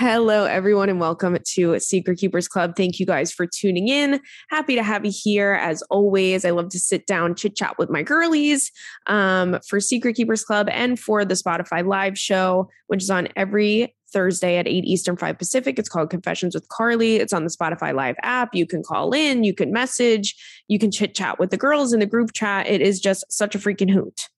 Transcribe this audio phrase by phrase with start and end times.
[0.00, 2.76] Hello, everyone, and welcome to Secret Keepers Club.
[2.76, 4.20] Thank you guys for tuning in.
[4.48, 6.44] Happy to have you here as always.
[6.44, 8.70] I love to sit down, chit chat with my girlies
[9.08, 13.92] um, for Secret Keepers Club and for the Spotify live show, which is on every
[14.12, 15.80] Thursday at 8 Eastern, 5 Pacific.
[15.80, 17.16] It's called Confessions with Carly.
[17.16, 18.54] It's on the Spotify Live app.
[18.54, 20.36] You can call in, you can message,
[20.68, 22.68] you can chit chat with the girls in the group chat.
[22.68, 24.28] It is just such a freaking hoot.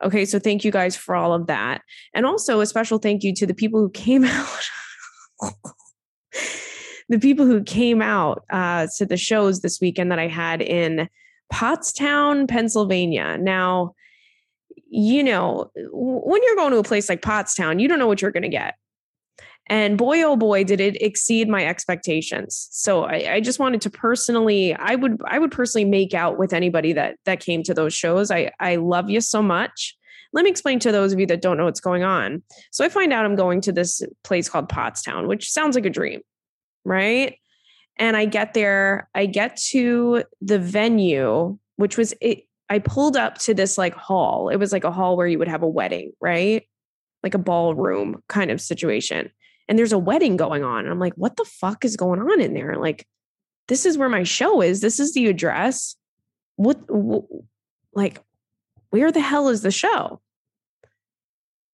[0.00, 1.82] Okay, so thank you guys for all of that.
[2.14, 4.70] And also a special thank you to the people who came out.
[7.08, 11.08] The people who came out uh, to the shows this weekend that I had in
[11.52, 13.38] Pottstown, Pennsylvania.
[13.38, 13.94] Now,
[14.90, 18.30] you know, when you're going to a place like Pottstown, you don't know what you're
[18.30, 18.74] going to get.
[19.70, 22.68] And boy, oh boy, did it exceed my expectations.
[22.70, 26.54] So I, I, just wanted to personally, I would, I would personally make out with
[26.54, 28.30] anybody that that came to those shows.
[28.30, 29.94] I, I love you so much.
[30.32, 32.42] Let me explain to those of you that don't know what's going on.
[32.70, 35.90] So I find out I'm going to this place called Pottstown, which sounds like a
[35.90, 36.20] dream,
[36.84, 37.38] right?
[37.96, 42.44] And I get there, I get to the venue, which was it.
[42.70, 44.50] I pulled up to this like hall.
[44.50, 46.68] It was like a hall where you would have a wedding, right?
[47.22, 49.30] Like a ballroom kind of situation.
[49.68, 50.80] And there's a wedding going on.
[50.80, 52.76] And I'm like, what the fuck is going on in there?
[52.76, 53.06] Like,
[53.68, 54.80] this is where my show is.
[54.80, 55.96] This is the address.
[56.56, 57.24] What, what
[57.94, 58.20] like,
[58.90, 60.20] where the hell is the show?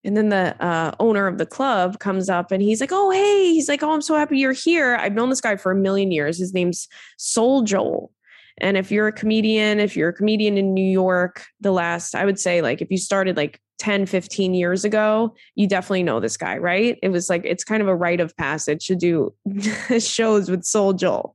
[0.05, 3.53] And then the uh, owner of the club comes up and he's like, Oh, hey,
[3.53, 4.97] he's like, Oh, I'm so happy you're here.
[4.97, 6.39] I've known this guy for a million years.
[6.39, 8.11] His name's Soul Joel.
[8.59, 12.25] And if you're a comedian, if you're a comedian in New York, the last, I
[12.25, 16.37] would say, like, if you started like 10, 15 years ago, you definitely know this
[16.37, 16.97] guy, right?
[17.03, 19.35] It was like, it's kind of a rite of passage to do
[19.99, 21.35] shows with Soul Joel.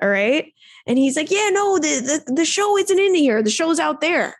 [0.00, 0.52] All right.
[0.86, 3.42] And he's like, Yeah, no, the, the, the show isn't in here.
[3.42, 4.36] The show's out there.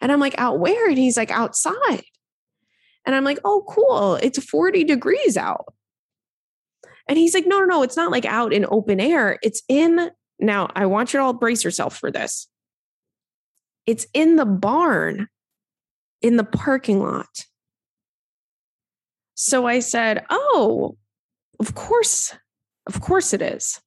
[0.00, 0.88] And I'm like, out where?
[0.88, 2.04] And he's like, outside.
[3.04, 4.16] And I'm like, oh, cool.
[4.16, 5.72] It's 40 degrees out.
[7.08, 9.38] And he's like, no, no, no, it's not like out in open air.
[9.42, 12.48] It's in, now I want you to all brace yourself for this.
[13.86, 15.28] It's in the barn
[16.22, 17.44] in the parking lot.
[19.34, 20.96] So I said, oh,
[21.60, 22.34] of course,
[22.86, 23.80] of course it is.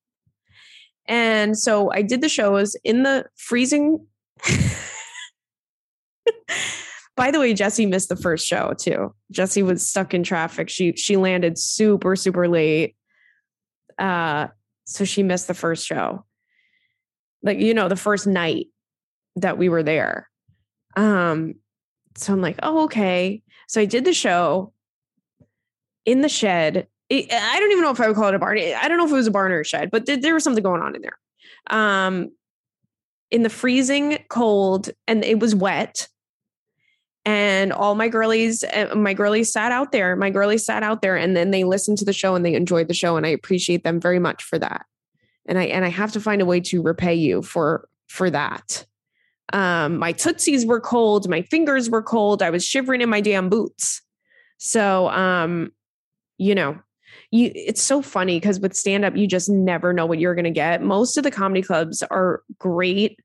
[1.08, 4.06] And so I did the shows in the freezing
[7.20, 9.14] By the way, Jesse missed the first show too.
[9.30, 10.70] Jesse was stuck in traffic.
[10.70, 12.96] She she landed super super late.
[13.98, 14.48] Uh
[14.86, 16.24] so she missed the first show.
[17.44, 18.68] Like you know, the first night
[19.36, 20.30] that we were there.
[20.96, 21.56] Um
[22.16, 24.72] so I'm like, "Oh, okay." So I did the show
[26.06, 26.88] in the shed.
[27.10, 28.60] It, I don't even know if I would call it a barn.
[28.60, 30.64] I don't know if it was a barn or a shed, but there was something
[30.64, 31.20] going on in there.
[31.70, 32.30] Um
[33.30, 36.08] in the freezing cold and it was wet
[37.26, 41.16] and all my girlies eh, my girlies sat out there my girlies sat out there
[41.16, 43.84] and then they listened to the show and they enjoyed the show and i appreciate
[43.84, 44.86] them very much for that.
[45.46, 48.86] And i and i have to find a way to repay you for for that.
[49.54, 53.50] Um my tootsies were cold my fingers were cold i was shivering in my damn
[53.50, 54.02] boots.
[54.58, 55.72] So um
[56.38, 56.80] you know
[57.32, 60.46] you it's so funny because with stand up you just never know what you're going
[60.46, 60.82] to get.
[60.82, 63.20] Most of the comedy clubs are great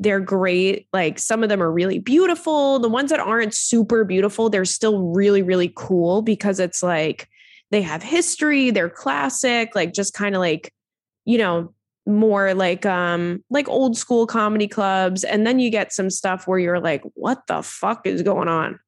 [0.00, 0.88] they're great.
[0.94, 2.78] Like some of them are really beautiful.
[2.78, 7.28] The ones that aren't super beautiful, they're still really, really cool because it's like
[7.70, 10.72] they have history, they're classic, like just kind of like,
[11.26, 11.74] you know,
[12.06, 16.58] more like um like old school comedy clubs and then you get some stuff where
[16.58, 18.80] you're like what the fuck is going on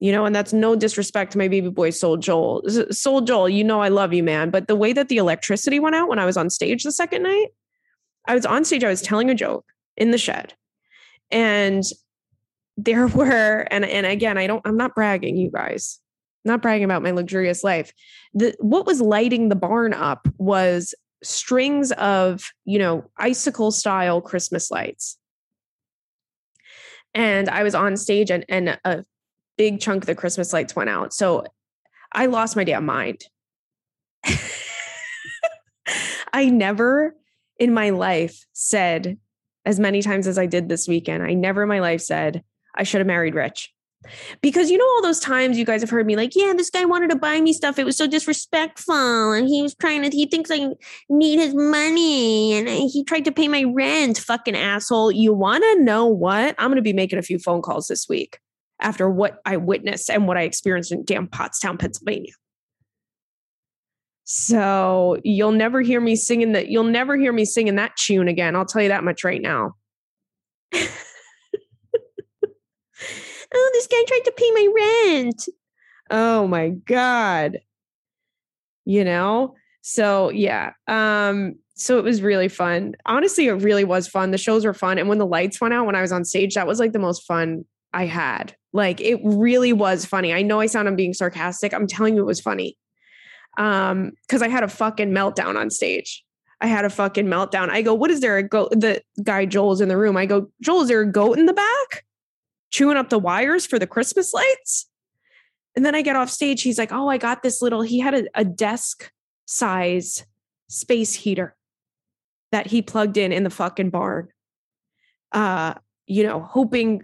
[0.00, 3.62] you know and that's no disrespect to my baby boy soul joel soul joel you
[3.62, 6.24] know i love you man but the way that the electricity went out when i
[6.24, 7.48] was on stage the second night
[8.26, 9.66] i was on stage i was telling a joke
[9.96, 10.54] in the shed.
[11.30, 11.82] And
[12.76, 15.98] there were, and and again, I don't, I'm not bragging, you guys.
[16.44, 17.92] Not bragging about my luxurious life.
[18.32, 24.70] The what was lighting the barn up was strings of, you know, icicle style Christmas
[24.70, 25.18] lights.
[27.12, 29.04] And I was on stage and, and a
[29.58, 31.12] big chunk of the Christmas lights went out.
[31.12, 31.44] So
[32.12, 33.22] I lost my damn mind.
[36.32, 37.14] I never
[37.58, 39.18] in my life said
[39.64, 41.22] as many times as I did this weekend.
[41.22, 42.42] I never in my life said
[42.74, 43.72] I should have married rich.
[44.40, 46.86] Because you know all those times you guys have heard me like, yeah, this guy
[46.86, 47.78] wanted to buy me stuff.
[47.78, 50.16] It was so disrespectful, and he was trying to.
[50.16, 50.70] He thinks I
[51.10, 54.16] need his money, and he tried to pay my rent.
[54.16, 55.12] Fucking asshole!
[55.12, 56.54] You want to know what?
[56.58, 58.38] I'm going to be making a few phone calls this week
[58.80, 62.32] after what I witnessed and what I experienced in damn Pottstown, Pennsylvania.
[64.32, 66.68] So you'll never hear me singing that.
[66.68, 68.54] You'll never hear me singing that tune again.
[68.54, 69.72] I'll tell you that much right now.
[70.72, 70.86] oh,
[73.72, 75.48] this guy tried to pay my rent.
[76.10, 77.58] Oh my God.
[78.84, 79.56] you know?
[79.80, 80.74] So yeah.
[80.86, 82.94] Um, so it was really fun.
[83.06, 84.30] Honestly, it really was fun.
[84.30, 84.96] The shows were fun.
[84.96, 87.00] And when the lights went out when I was on stage, that was like the
[87.00, 88.54] most fun I had.
[88.72, 90.32] Like it really was funny.
[90.32, 91.74] I know I sound I'm being sarcastic.
[91.74, 92.76] I'm telling you it was funny.
[93.58, 96.24] Um, because I had a fucking meltdown on stage.
[96.60, 97.70] I had a fucking meltdown.
[97.70, 98.70] I go, what is there a goat?
[98.70, 100.16] The guy Joel's in the room.
[100.16, 102.04] I go, Joel, is there a goat in the back?
[102.70, 104.86] Chewing up the wires for the Christmas lights?
[105.74, 106.62] And then I get off stage.
[106.62, 109.10] He's like, oh, I got this little, he had a, a desk
[109.46, 110.24] size
[110.68, 111.56] space heater
[112.52, 114.28] that he plugged in in the fucking barn.
[115.32, 115.74] Uh,
[116.06, 117.02] you know, hoping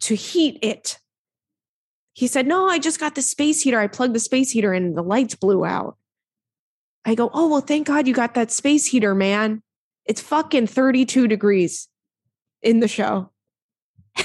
[0.00, 0.98] to heat it.
[2.16, 3.78] He said, No, I just got the space heater.
[3.78, 5.98] I plugged the space heater in and the lights blew out.
[7.04, 9.62] I go, Oh, well, thank God you got that space heater, man.
[10.06, 11.88] It's fucking 32 degrees
[12.62, 13.32] in the show.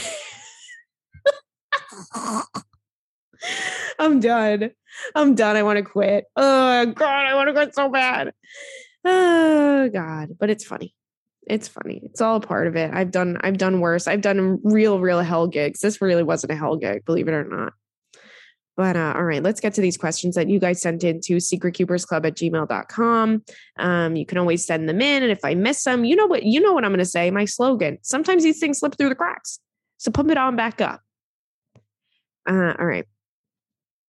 [3.99, 4.71] I'm done.
[5.13, 5.57] I'm done.
[5.57, 6.23] I want to quit.
[6.37, 8.33] Oh, God, I want to quit so bad.
[9.03, 10.29] Oh, God.
[10.39, 10.95] But it's funny
[11.47, 12.01] it's funny.
[12.05, 12.91] It's all a part of it.
[12.93, 14.07] I've done I've done worse.
[14.07, 15.81] I've done real, real hell gigs.
[15.81, 17.73] This really wasn't a hell gig, believe it or not.
[18.81, 21.35] But uh, all right, let's get to these questions that you guys sent in to
[21.35, 23.43] secretkeepersclub at gmail.com.
[23.77, 25.21] Um, you can always send them in.
[25.21, 27.45] And if I miss them, you know what, you know what I'm gonna say, my
[27.45, 27.99] slogan.
[28.01, 29.59] Sometimes these things slip through the cracks.
[29.97, 30.99] So pump it on back up.
[32.49, 33.05] Uh, all right.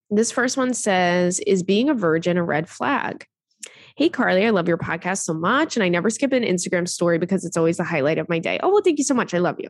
[0.09, 3.27] This first one says, is being a virgin a red flag?
[3.99, 5.77] Hey, Carly, I love your podcast so much.
[5.77, 8.59] And I never skip an Instagram story because it's always the highlight of my day.
[8.63, 9.35] Oh, well, thank you so much.
[9.35, 9.69] I love you.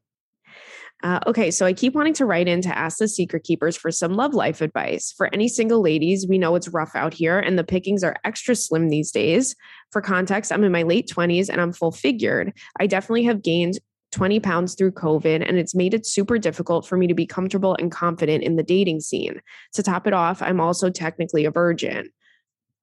[1.02, 3.90] Uh, okay, so I keep wanting to write in to ask the secret keepers for
[3.90, 5.12] some love life advice.
[5.16, 8.54] For any single ladies, we know it's rough out here and the pickings are extra
[8.54, 9.56] slim these days.
[9.90, 12.52] For context, I'm in my late 20s and I'm full figured.
[12.78, 13.80] I definitely have gained
[14.12, 17.74] 20 pounds through COVID, and it's made it super difficult for me to be comfortable
[17.78, 19.40] and confident in the dating scene.
[19.72, 22.10] To top it off, I'm also technically a virgin.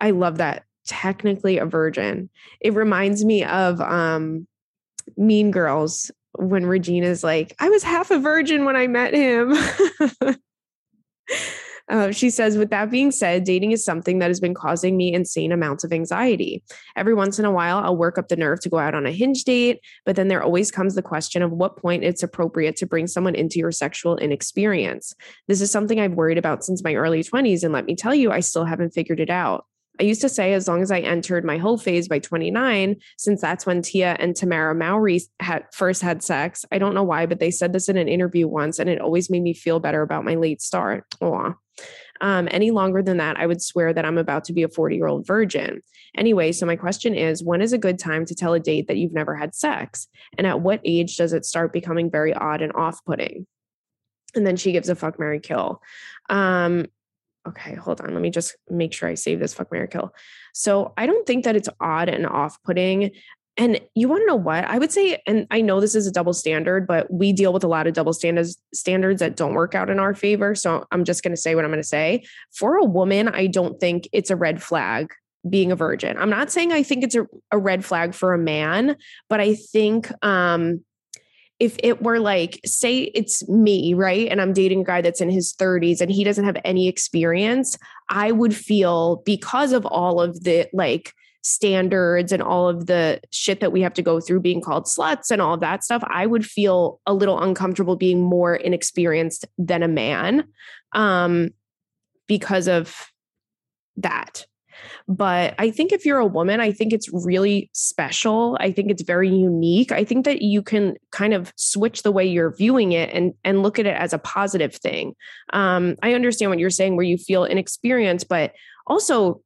[0.02, 2.30] I love that technically a virgin.
[2.60, 4.48] It reminds me of um,
[5.18, 9.54] Mean Girls when Regina's like, I was half a virgin when I met him.
[11.90, 15.12] Uh, she says, with that being said, dating is something that has been causing me
[15.12, 16.62] insane amounts of anxiety.
[16.96, 19.12] Every once in a while, I'll work up the nerve to go out on a
[19.12, 22.86] hinge date, but then there always comes the question of what point it's appropriate to
[22.86, 25.16] bring someone into your sexual inexperience.
[25.48, 28.32] This is something I've worried about since my early 20s, and let me tell you,
[28.32, 29.66] I still haven't figured it out.
[30.00, 33.42] I used to say as long as I entered my whole phase by 29, since
[33.42, 36.64] that's when Tia and Tamera Mowry had first had sex.
[36.72, 39.30] I don't know why, but they said this in an interview once, and it always
[39.30, 41.04] made me feel better about my late start.
[42.22, 44.96] Um, any longer than that, I would swear that I'm about to be a 40
[44.96, 45.82] year old virgin.
[46.16, 48.98] Anyway, so my question is when is a good time to tell a date that
[48.98, 50.08] you've never had sex?
[50.38, 53.46] And at what age does it start becoming very odd and off putting?
[54.36, 55.82] And then she gives a fuck, marry kill.
[56.30, 56.88] Um,
[57.50, 58.14] okay, hold on.
[58.14, 60.14] Let me just make sure I save this fuck marry Kill.
[60.54, 63.12] So I don't think that it's odd and off-putting.
[63.58, 64.64] And you want to know what?
[64.64, 67.64] I would say, and I know this is a double standard, but we deal with
[67.64, 70.56] a lot of double standards standards that don't work out in our favor.
[70.56, 72.24] So I'm just going to say what I'm going to say.
[72.54, 75.12] For a woman, I don't think it's a red flag
[75.50, 76.18] being a virgin.
[76.18, 78.96] I'm not saying I think it's a, a red flag for a man,
[79.30, 80.84] but I think um
[81.60, 84.28] if it were like, say it's me, right?
[84.30, 87.78] And I'm dating a guy that's in his 30s and he doesn't have any experience,
[88.08, 93.60] I would feel because of all of the like standards and all of the shit
[93.60, 96.26] that we have to go through being called sluts and all of that stuff, I
[96.26, 100.46] would feel a little uncomfortable being more inexperienced than a man
[100.94, 101.50] um,
[102.28, 103.12] because of
[103.98, 104.46] that.
[105.08, 108.58] But I think if you're a woman, I think it's really special.
[108.60, 109.92] I think it's very unique.
[109.92, 113.64] I think that you can kind of switch the way you're viewing it and and
[113.64, 115.16] look at it as a positive thing.
[115.54, 118.54] Um, I understand what you're saying, where you feel inexperienced, but
[118.88, 119.42] also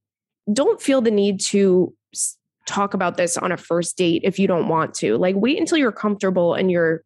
[0.52, 1.94] don't feel the need to
[2.66, 5.18] talk about this on a first date if you don't want to.
[5.18, 7.04] Like wait until you're comfortable and you're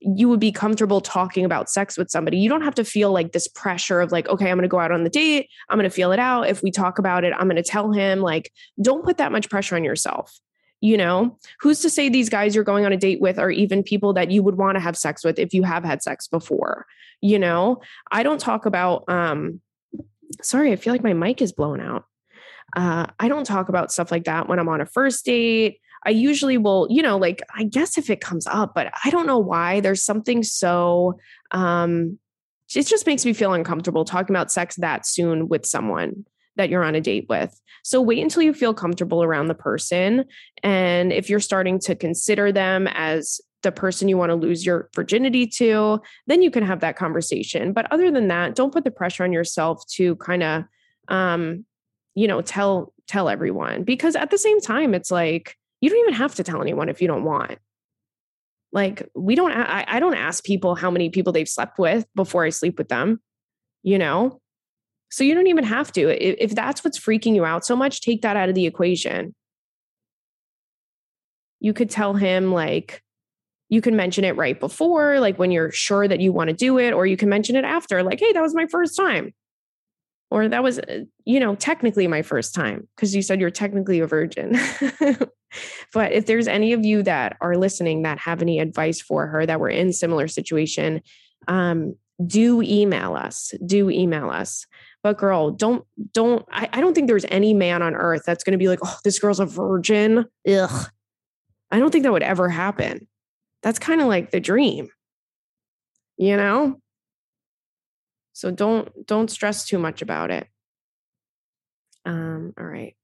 [0.00, 2.38] you would be comfortable talking about sex with somebody.
[2.38, 4.78] You don't have to feel like this pressure of like, okay, I'm going to go
[4.78, 5.48] out on the date.
[5.68, 6.48] I'm going to feel it out.
[6.48, 8.20] If we talk about it, I'm going to tell him.
[8.20, 10.38] Like, don't put that much pressure on yourself.
[10.80, 13.82] You know, who's to say these guys you're going on a date with are even
[13.82, 16.86] people that you would want to have sex with if you have had sex before?
[17.20, 17.80] You know,
[18.12, 19.60] I don't talk about, um,
[20.42, 22.04] sorry, I feel like my mic is blown out.
[22.76, 25.80] Uh, I don't talk about stuff like that when I'm on a first date.
[26.06, 29.26] I usually will, you know, like I guess if it comes up, but I don't
[29.26, 29.80] know why.
[29.80, 31.18] There's something so
[31.50, 32.18] um
[32.74, 36.24] it just makes me feel uncomfortable talking about sex that soon with someone
[36.56, 37.60] that you're on a date with.
[37.84, 40.24] So wait until you feel comfortable around the person.
[40.62, 44.88] And if you're starting to consider them as the person you want to lose your
[44.94, 47.72] virginity to, then you can have that conversation.
[47.72, 50.64] But other than that, don't put the pressure on yourself to kind of
[51.08, 51.64] um,
[52.16, 56.14] you know, tell tell everyone because at the same time, it's like you don't even
[56.14, 57.58] have to tell anyone if you don't want.
[58.72, 62.44] Like we don't, I, I don't ask people how many people they've slept with before
[62.44, 63.20] I sleep with them,
[63.82, 64.40] you know?
[65.10, 66.08] So you don't even have to.
[66.08, 69.34] If, if that's what's freaking you out so much, take that out of the equation.
[71.60, 73.02] You could tell him, like,
[73.68, 76.78] you can mention it right before, like when you're sure that you want to do
[76.78, 79.32] it, or you can mention it after, like, hey, that was my first time.
[80.30, 84.00] Or that was, uh, you know, technically my first time because you said you're technically
[84.00, 84.58] a virgin.
[85.92, 89.46] but if there's any of you that are listening that have any advice for her
[89.46, 91.00] that were in similar situation,
[91.46, 91.94] um,
[92.26, 93.52] do email us.
[93.64, 94.66] Do email us.
[95.02, 98.58] But girl, don't don't I, I don't think there's any man on earth that's gonna
[98.58, 100.24] be like, oh, this girl's a virgin.
[100.48, 100.90] Ugh.
[101.70, 103.06] I don't think that would ever happen.
[103.62, 104.88] That's kind of like the dream.
[106.16, 106.80] You know?
[108.36, 110.46] So don't don't stress too much about it.
[112.04, 112.94] Um, all right.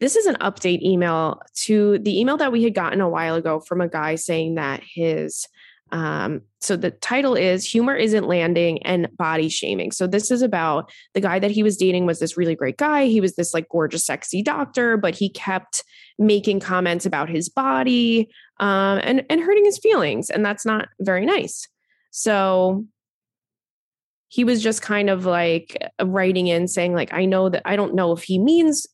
[0.00, 3.60] This is an update email to the email that we had gotten a while ago
[3.60, 5.46] from a guy saying that his
[5.92, 9.92] um, so the title is Humor Isn't Landing and Body Shaming.
[9.92, 13.06] So this is about the guy that he was dating was this really great guy.
[13.06, 15.84] He was this like gorgeous, sexy doctor, but he kept
[16.18, 20.30] making comments about his body um, and, and hurting his feelings.
[20.30, 21.68] And that's not very nice.
[22.10, 22.84] So
[24.28, 27.94] he was just kind of like writing in saying, like, I know that I don't
[27.94, 28.86] know if he means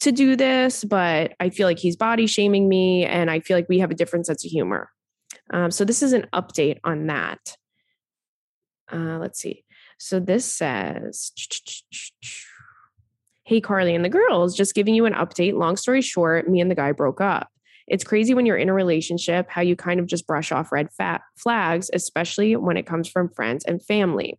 [0.00, 3.04] to do this, but I feel like he's body shaming me.
[3.04, 4.90] And I feel like we have a different sense of humor.
[5.52, 7.56] Um, so this is an update on that.
[8.92, 9.64] Uh, let's see.
[9.98, 11.32] So this says,
[13.44, 15.54] Hey, Carly and the girls, just giving you an update.
[15.54, 17.48] Long story short, me and the guy broke up.
[17.86, 20.88] It's crazy when you're in a relationship how you kind of just brush off red
[21.36, 24.38] flags, especially when it comes from friends and family.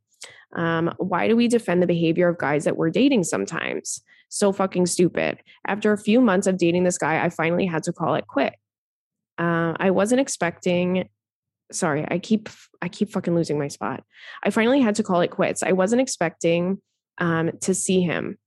[0.54, 4.02] Um, why do we defend the behavior of guys that we're dating sometimes?
[4.30, 5.40] So fucking stupid.
[5.68, 8.56] After a few months of dating this guy, I finally had to call it quit.
[9.38, 11.10] Uh, I wasn't expecting.
[11.72, 12.50] Sorry, I keep
[12.82, 14.04] I keep fucking losing my spot.
[14.44, 15.64] I finally had to call it quits.
[15.64, 16.82] I wasn't expecting
[17.18, 18.38] um, to see him.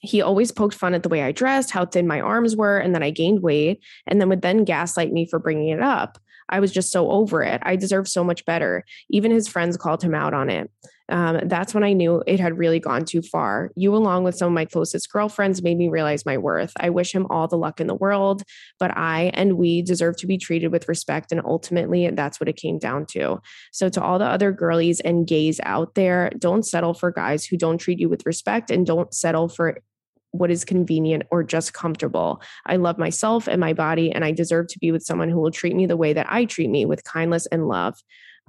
[0.00, 2.94] He always poked fun at the way I dressed, how thin my arms were, and
[2.94, 6.18] that I gained weight, and then would then gaslight me for bringing it up.
[6.48, 7.60] I was just so over it.
[7.64, 8.84] I deserve so much better.
[9.10, 10.70] Even his friends called him out on it
[11.08, 13.70] um, that's when I knew it had really gone too far.
[13.76, 16.72] You, along with some of my closest girlfriends, made me realize my worth.
[16.78, 18.42] I wish him all the luck in the world,
[18.80, 21.30] but I and we deserve to be treated with respect.
[21.30, 23.40] And ultimately, that's what it came down to.
[23.72, 27.56] So, to all the other girlies and gays out there, don't settle for guys who
[27.56, 29.78] don't treat you with respect and don't settle for
[30.38, 32.40] what is convenient or just comfortable.
[32.66, 35.50] I love myself and my body, and I deserve to be with someone who will
[35.50, 37.94] treat me the way that I treat me with kindness and love.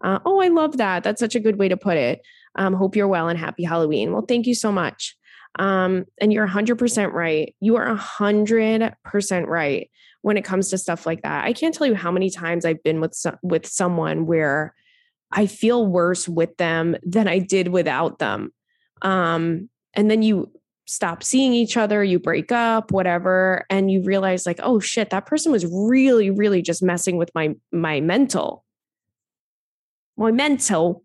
[0.03, 1.03] Uh, oh, I love that.
[1.03, 2.21] That's such a good way to put it.
[2.55, 4.11] Um, hope you're well and happy Halloween.
[4.11, 5.15] Well, thank you so much.
[5.59, 7.55] Um, and you're 100% right.
[7.59, 9.89] You are 100% right
[10.21, 11.45] when it comes to stuff like that.
[11.45, 14.75] I can't tell you how many times I've been with with someone where
[15.31, 18.53] I feel worse with them than I did without them.
[19.01, 20.51] Um, and then you
[20.87, 25.25] stop seeing each other, you break up, whatever, and you realize like, oh shit, that
[25.25, 28.63] person was really, really just messing with my my mental.
[30.17, 31.03] My mental.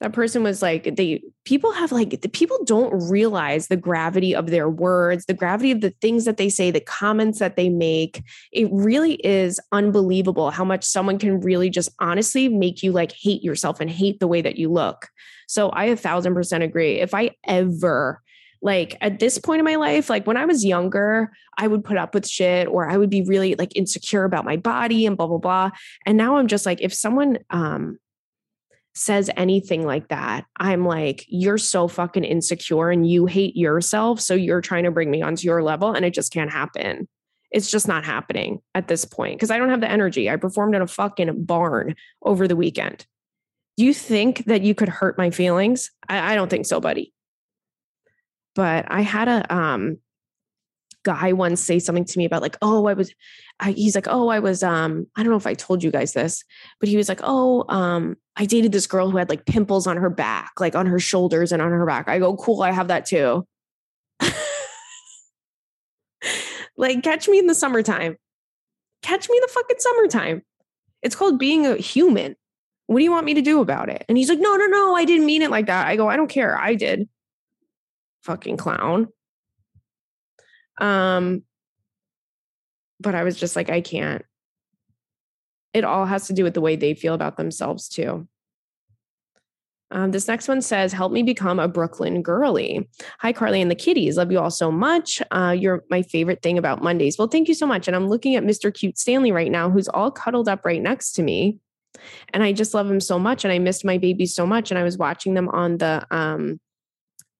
[0.00, 4.50] That person was like they people have like the people don't realize the gravity of
[4.50, 8.22] their words the gravity of the things that they say the comments that they make.
[8.52, 13.42] It really is unbelievable how much someone can really just honestly make you like hate
[13.42, 15.08] yourself and hate the way that you look.
[15.48, 17.00] So i a thousand percent agree.
[17.00, 18.20] If i ever
[18.64, 21.96] like at this point in my life like when i was younger i would put
[21.96, 25.28] up with shit or i would be really like insecure about my body and blah
[25.28, 25.70] blah blah
[26.06, 27.98] and now i'm just like if someone um
[28.94, 34.20] says anything like that, I'm like, you're so fucking insecure and you hate yourself.
[34.20, 37.08] So you're trying to bring me onto your level and it just can't happen.
[37.50, 40.30] It's just not happening at this point because I don't have the energy.
[40.30, 43.06] I performed in a fucking barn over the weekend.
[43.76, 45.90] Do you think that you could hurt my feelings?
[46.08, 47.12] I, I don't think so, buddy.
[48.54, 49.98] But I had a um
[51.04, 53.14] guy once say something to me about like, oh, I was,
[53.60, 56.12] I, he's like, oh, I was, um, I don't know if I told you guys
[56.14, 56.42] this,
[56.80, 59.96] but he was like, oh, um, I dated this girl who had like pimples on
[59.98, 62.08] her back, like on her shoulders and on her back.
[62.08, 63.46] I go, cool, I have that too.
[66.76, 68.16] like, catch me in the summertime.
[69.02, 70.42] Catch me in the fucking summertime.
[71.02, 72.34] It's called being a human.
[72.86, 74.04] What do you want me to do about it?
[74.08, 75.86] And he's like, no, no, no, I didn't mean it like that.
[75.86, 76.58] I go, I don't care.
[76.58, 77.08] I did.
[78.24, 79.08] Fucking clown.
[80.80, 81.42] Um,
[83.00, 84.24] but I was just like, I can't.
[85.72, 88.28] It all has to do with the way they feel about themselves, too.
[89.90, 92.88] Um, this next one says, Help me become a Brooklyn girly.
[93.20, 94.16] Hi, Carly and the kitties.
[94.16, 95.22] Love you all so much.
[95.30, 97.16] Uh, you're my favorite thing about Mondays.
[97.18, 97.86] Well, thank you so much.
[97.86, 98.74] And I'm looking at Mr.
[98.74, 101.58] Cute Stanley right now, who's all cuddled up right next to me.
[102.32, 103.44] And I just love him so much.
[103.44, 104.70] And I missed my babies so much.
[104.72, 106.58] And I was watching them on the um,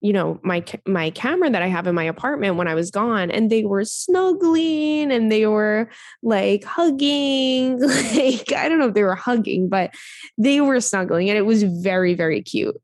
[0.04, 3.30] you know my my camera that i have in my apartment when i was gone
[3.30, 5.88] and they were snuggling and they were
[6.22, 7.80] like hugging
[8.14, 9.94] like i don't know if they were hugging but
[10.36, 12.76] they were snuggling and it was very very cute.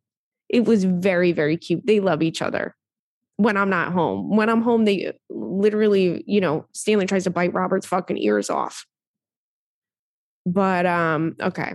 [0.48, 1.86] It was very very cute.
[1.86, 2.74] They love each other.
[3.36, 4.34] When i'm not home.
[4.36, 8.86] When i'm home they literally you know stanley tries to bite robert's fucking ears off.
[10.46, 11.74] But um okay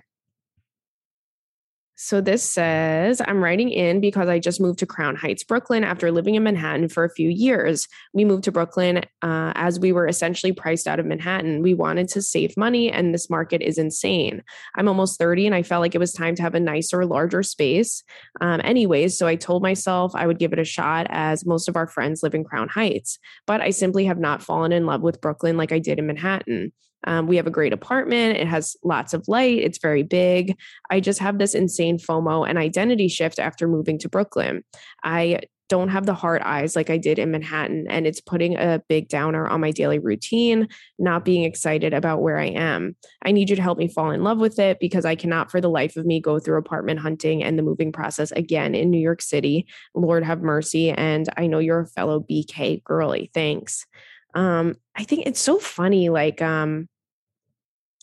[1.95, 6.11] so this says, I'm writing in because I just moved to Crown Heights, Brooklyn after
[6.11, 7.87] living in Manhattan for a few years.
[8.13, 11.61] We moved to Brooklyn uh, as we were essentially priced out of Manhattan.
[11.61, 14.43] We wanted to save money, and this market is insane.
[14.75, 17.43] I'm almost 30, and I felt like it was time to have a nicer, larger
[17.43, 18.03] space.
[18.41, 21.77] Um, anyways, so I told myself I would give it a shot as most of
[21.77, 25.21] our friends live in Crown Heights, but I simply have not fallen in love with
[25.21, 26.73] Brooklyn like I did in Manhattan.
[27.05, 28.37] Um, we have a great apartment.
[28.37, 29.59] It has lots of light.
[29.59, 30.57] It's very big.
[30.89, 34.63] I just have this insane FOMO and identity shift after moving to Brooklyn.
[35.03, 37.87] I don't have the hard eyes like I did in Manhattan.
[37.89, 40.67] And it's putting a big downer on my daily routine,
[40.99, 42.95] not being excited about where I am.
[43.23, 45.59] I need you to help me fall in love with it because I cannot for
[45.59, 48.99] the life of me go through apartment hunting and the moving process again in New
[48.99, 49.67] York City.
[49.95, 50.91] Lord have mercy.
[50.91, 53.31] And I know you're a fellow BK girly.
[53.33, 53.87] Thanks.
[54.35, 56.09] Um, I think it's so funny.
[56.09, 56.89] Like, um,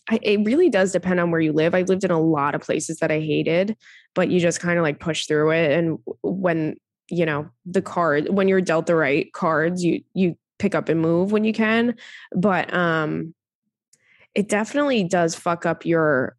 [0.09, 1.73] I, it really does depend on where you live.
[1.73, 3.77] I lived in a lot of places that I hated,
[4.13, 5.71] but you just kind of like push through it.
[5.71, 6.75] And when
[7.09, 11.01] you know the card, when you're dealt the right cards, you you pick up and
[11.01, 11.95] move when you can.
[12.35, 13.33] But um,
[14.35, 16.35] it definitely does fuck up your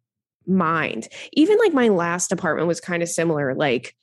[0.47, 1.07] mind.
[1.33, 3.55] Even like my last apartment was kind of similar.
[3.55, 3.95] Like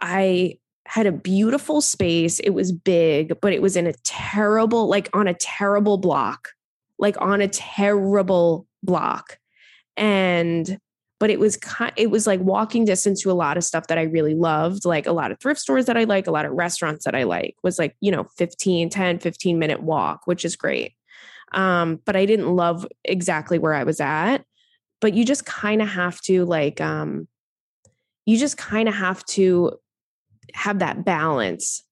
[0.00, 2.40] I had a beautiful space.
[2.40, 6.48] It was big, but it was in a terrible, like on a terrible block,
[6.98, 9.38] like on a terrible block.
[9.96, 10.78] And
[11.20, 13.98] but it was kind it was like walking distance to a lot of stuff that
[13.98, 16.52] I really loved like a lot of thrift stores that I like a lot of
[16.52, 20.56] restaurants that I like was like you know 15 10 15 minute walk which is
[20.56, 20.94] great.
[21.52, 24.38] Um but I didn't love exactly where I was at.
[25.00, 27.26] But you just kind of have to like um
[28.26, 29.78] you just kind of have to
[30.54, 31.82] have that balance.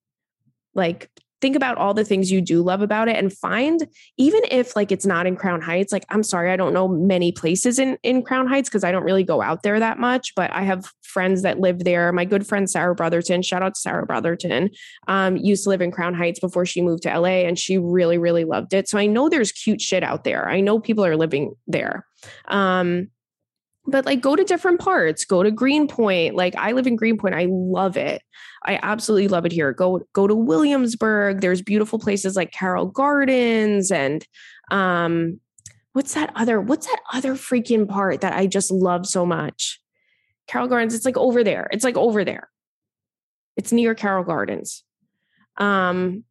[0.75, 4.75] Like think about all the things you do love about it and find even if
[4.75, 7.99] like it's not in crown heights like i'm sorry i don't know many places in
[8.03, 10.87] in crown heights because i don't really go out there that much but i have
[11.03, 12.13] friends that live there.
[12.13, 14.71] My good friend sarah brotherton shout out to sarah brotherton
[15.09, 18.19] um, used to live in crown heights before she moved to la and she really
[18.19, 18.89] really loved it.
[18.89, 20.49] So i know there's cute shit out there.
[20.49, 22.07] I know people are living there.
[22.47, 23.09] Um,
[23.87, 27.47] but like go to different parts go to greenpoint like i live in greenpoint i
[27.49, 28.23] love it.
[28.65, 29.73] I absolutely love it here.
[29.73, 34.27] Go go to williamsburg there's beautiful places like carroll gardens and
[34.71, 35.41] um
[35.93, 39.81] what's that other what's that other freaking part that i just love so much?
[40.49, 42.49] Carroll gardens it's like over there it's like over there.
[43.57, 44.83] It's near carroll gardens.
[45.57, 46.25] Um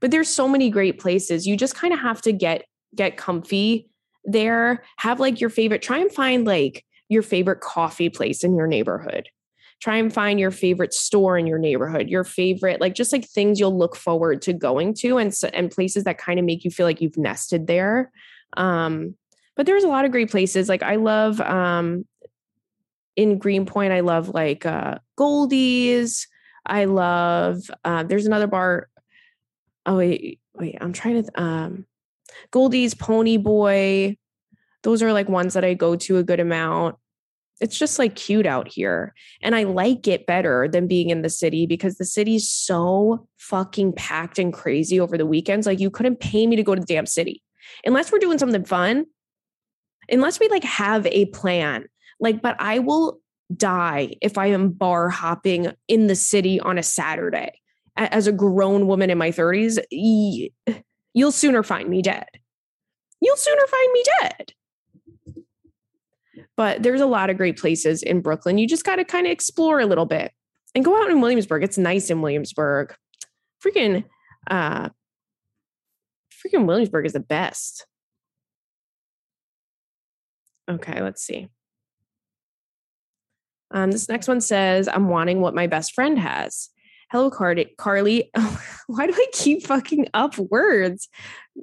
[0.00, 2.64] but there's so many great places you just kind of have to get
[2.94, 3.90] get comfy
[4.24, 8.66] there have like your favorite try and find like your favorite coffee place in your
[8.66, 9.28] neighborhood.
[9.80, 13.58] Try and find your favorite store in your neighborhood, your favorite, like just like things
[13.58, 16.86] you'll look forward to going to and, and places that kind of make you feel
[16.86, 18.10] like you've nested there.
[18.56, 19.14] Um,
[19.56, 20.68] but there's a lot of great places.
[20.68, 22.06] Like I love um,
[23.16, 26.28] in Greenpoint, I love like uh, Goldie's.
[26.66, 28.88] I love, uh, there's another bar.
[29.86, 31.86] Oh, wait, wait, I'm trying to, um,
[32.50, 34.16] Goldie's Pony Boy
[34.84, 36.96] those are like ones that I go to a good amount.
[37.64, 39.14] It's just like cute out here.
[39.40, 43.94] And I like it better than being in the city because the city's so fucking
[43.94, 45.66] packed and crazy over the weekends.
[45.66, 47.42] Like you couldn't pay me to go to the damn city
[47.86, 49.06] unless we're doing something fun,
[50.10, 51.86] unless we like have a plan.
[52.20, 53.20] Like, but I will
[53.56, 57.60] die if I am bar hopping in the city on a Saturday.
[57.96, 59.78] As a grown woman in my 30s,
[61.14, 62.26] you'll sooner find me dead.
[63.22, 64.52] You'll sooner find me dead.
[66.56, 68.58] But there's a lot of great places in Brooklyn.
[68.58, 70.32] You just got to kind of explore a little bit
[70.74, 71.64] and go out in Williamsburg.
[71.64, 72.94] It's nice in Williamsburg.
[73.64, 74.04] Freaking,
[74.48, 74.90] uh,
[76.32, 77.86] freaking Williamsburg is the best.
[80.70, 81.48] Okay, let's see.
[83.70, 86.70] Um, this next one says, I'm wanting what my best friend has.
[87.10, 88.30] Hello, Cardi- Carly.
[88.86, 91.08] Why do I keep fucking up words?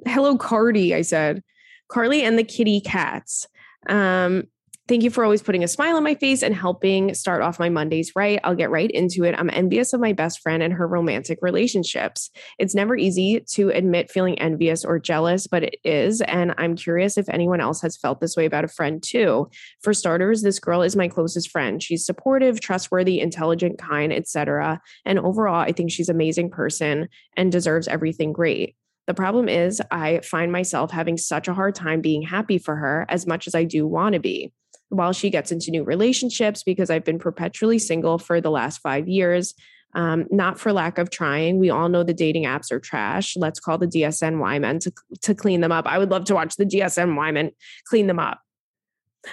[0.06, 1.42] Hello, Cardi, I said.
[1.88, 3.46] Carly and the kitty cats.
[3.88, 4.44] Um,
[4.88, 7.68] Thank you for always putting a smile on my face and helping start off my
[7.68, 8.40] Mondays right.
[8.42, 9.36] I'll get right into it.
[9.38, 12.30] I'm envious of my best friend and her romantic relationships.
[12.58, 16.20] It's never easy to admit feeling envious or jealous, but it is.
[16.22, 19.48] And I'm curious if anyone else has felt this way about a friend too.
[19.82, 21.80] For starters, this girl is my closest friend.
[21.80, 24.80] She's supportive, trustworthy, intelligent, kind, etc.
[25.04, 28.74] And overall, I think she's an amazing person and deserves everything great.
[29.06, 33.06] The problem is, I find myself having such a hard time being happy for her
[33.08, 34.52] as much as I do want to be
[34.92, 39.08] while she gets into new relationships because I've been perpetually single for the last five
[39.08, 39.54] years.
[39.94, 41.58] Um, not for lack of trying.
[41.58, 43.36] We all know the dating apps are trash.
[43.36, 45.86] Let's call the DSNY men to, to clean them up.
[45.86, 47.50] I would love to watch the DSNY men
[47.86, 48.40] clean them up.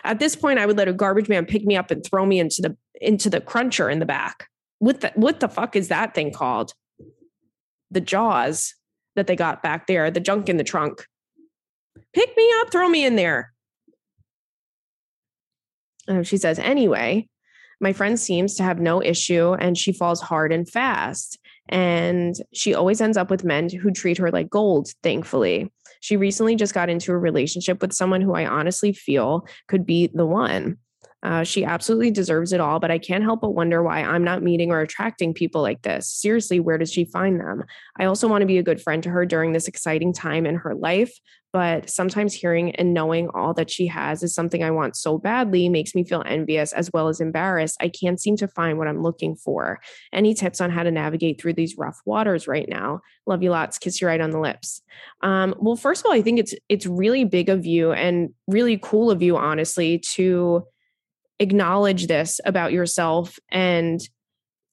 [0.03, 2.39] At this point, I would let a garbage man pick me up and throw me
[2.39, 4.47] into the into the cruncher in the back.
[4.79, 6.73] What the what the fuck is that thing called?
[7.91, 8.75] The jaws
[9.15, 11.05] that they got back there, the junk in the trunk.
[12.13, 13.53] Pick me up, throw me in there.
[16.09, 17.27] Uh, she says, anyway,
[17.79, 21.37] my friend seems to have no issue and she falls hard and fast.
[21.69, 25.71] And she always ends up with men who treat her like gold, thankfully.
[26.01, 30.07] She recently just got into a relationship with someone who I honestly feel could be
[30.13, 30.77] the one.
[31.21, 34.41] Uh, she absolutely deserves it all, but I can't help but wonder why I'm not
[34.41, 36.09] meeting or attracting people like this.
[36.09, 37.63] Seriously, where does she find them?
[37.97, 40.55] I also want to be a good friend to her during this exciting time in
[40.55, 41.11] her life,
[41.51, 45.67] but sometimes hearing and knowing all that she has is something I want so badly
[45.67, 47.77] makes me feel envious as well as embarrassed.
[47.81, 49.79] I can't seem to find what I'm looking for.
[50.13, 53.01] Any tips on how to navigate through these rough waters right now?
[53.25, 53.77] Love you lots.
[53.77, 54.81] Kiss you right on the lips.
[55.21, 58.77] Um, well, first of all, I think it's it's really big of you and really
[58.81, 60.65] cool of you, honestly, to
[61.39, 64.01] acknowledge this about yourself and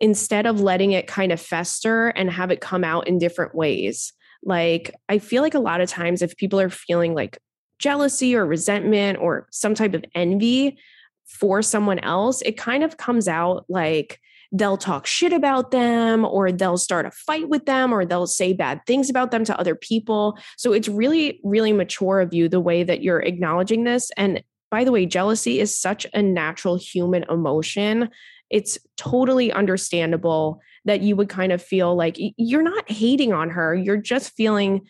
[0.01, 4.13] instead of letting it kind of fester and have it come out in different ways.
[4.43, 7.39] Like, I feel like a lot of times if people are feeling like
[7.79, 10.79] jealousy or resentment or some type of envy
[11.27, 14.21] for someone else, it kind of comes out like
[14.53, 18.53] they'll talk shit about them or they'll start a fight with them or they'll say
[18.53, 20.39] bad things about them to other people.
[20.57, 24.11] So it's really, really mature of you the way that you're acknowledging this.
[24.17, 24.43] And
[24.77, 28.11] by the way, jealousy is such a natural human emotion.
[28.51, 33.75] It's totally understandable that you would kind of feel like you're not hating on her.
[33.75, 34.83] You're just feeling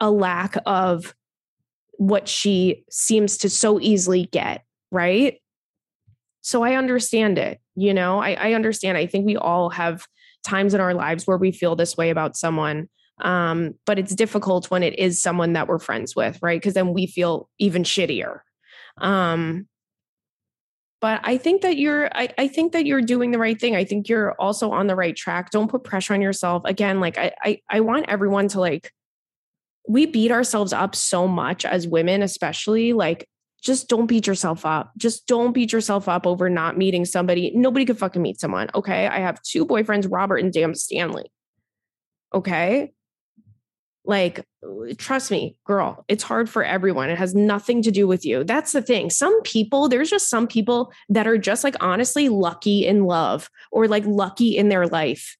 [0.00, 1.14] a lack of
[1.98, 5.34] what she seems to so easily get, right?
[6.40, 7.60] So I understand it.
[7.74, 8.96] You know, I, I understand.
[8.96, 10.06] I think we all have
[10.46, 12.88] times in our lives where we feel this way about someone.
[13.20, 16.58] Um, but it's difficult when it is someone that we're friends with, right?
[16.58, 18.38] Because then we feel even shittier,
[18.98, 19.66] um,
[21.00, 23.76] but I think that you're I, I think that you're doing the right thing.
[23.76, 25.50] I think you're also on the right track.
[25.50, 26.62] Don't put pressure on yourself.
[26.64, 28.90] Again, like I I, I want everyone to like
[29.86, 33.28] we beat ourselves up so much as women, especially like
[33.62, 34.92] just don't beat yourself up.
[34.96, 37.50] Just don't beat yourself up over not meeting somebody.
[37.54, 38.68] Nobody could fucking meet someone.
[38.74, 39.06] Okay.
[39.06, 41.30] I have two boyfriends, Robert and damn Stanley.
[42.32, 42.92] Okay.
[44.04, 44.44] Like,
[44.98, 47.08] trust me, girl, it's hard for everyone.
[47.08, 48.44] It has nothing to do with you.
[48.44, 49.08] That's the thing.
[49.08, 53.88] Some people, there's just some people that are just like honestly lucky in love or
[53.88, 55.36] like lucky in their life.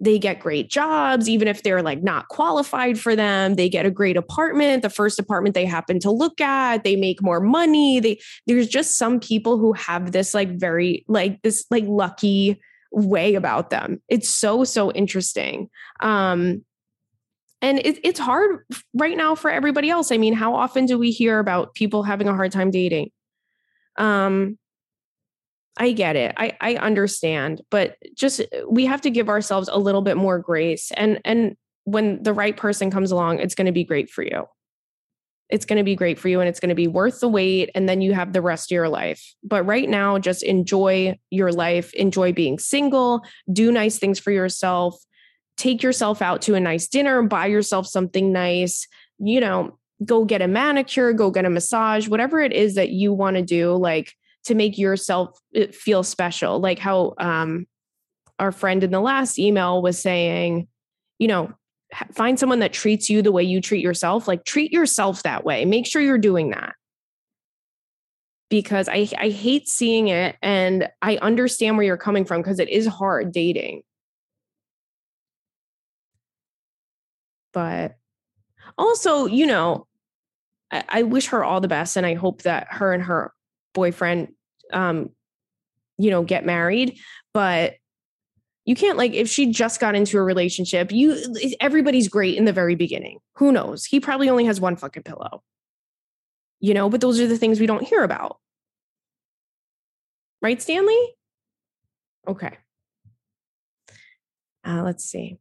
[0.00, 3.54] They get great jobs, even if they're like not qualified for them.
[3.54, 6.82] They get a great apartment, the first apartment they happen to look at.
[6.82, 8.00] They make more money.
[8.00, 13.36] They there's just some people who have this like very like this like lucky way
[13.36, 14.02] about them.
[14.08, 15.70] It's so so interesting.
[16.00, 16.64] Um,
[17.62, 20.10] and it, it's hard right now for everybody else.
[20.12, 23.10] I mean how often do we hear about people having a hard time dating?
[23.96, 24.58] Um
[25.78, 26.34] i get it.
[26.36, 27.62] I i understand.
[27.70, 30.90] But just we have to give ourselves a little bit more grace.
[30.96, 34.44] And and when the right person comes along it's going to be great for you.
[35.48, 37.70] It's going to be great for you and it's going to be worth the wait
[37.74, 39.34] and then you have the rest of your life.
[39.44, 41.92] But right now just enjoy your life.
[41.94, 43.22] Enjoy being single.
[43.52, 44.96] Do nice things for yourself
[45.56, 48.86] take yourself out to a nice dinner, buy yourself something nice,
[49.18, 53.12] you know, go get a manicure, go get a massage, whatever it is that you
[53.12, 56.58] want to do, like to make yourself eh, feel special.
[56.58, 57.66] Like how um,
[58.38, 60.68] our friend in the last email was saying,
[61.18, 61.52] you know,
[62.12, 64.26] find someone that treats you the way you treat yourself.
[64.26, 65.64] Like treat yourself that way.
[65.64, 66.74] Make sure you're doing that.
[68.48, 72.68] Because I, I hate seeing it and I understand where you're coming from because it
[72.68, 73.82] is hard dating.
[77.52, 77.96] But
[78.78, 79.86] also, you know,
[80.70, 81.96] I, I wish her all the best.
[81.96, 83.32] And I hope that her and her
[83.74, 84.28] boyfriend,
[84.72, 85.10] um,
[85.98, 86.98] you know, get married.
[87.34, 87.74] But
[88.64, 91.16] you can't like if she just got into a relationship you
[91.58, 95.42] everybody's great in the very beginning who knows he probably only has one fucking pillow
[96.60, 98.36] you know but those are the things we don't hear about
[100.42, 101.14] Right, Stanley?
[102.26, 102.58] Okay.
[104.66, 105.38] Uh, let's see.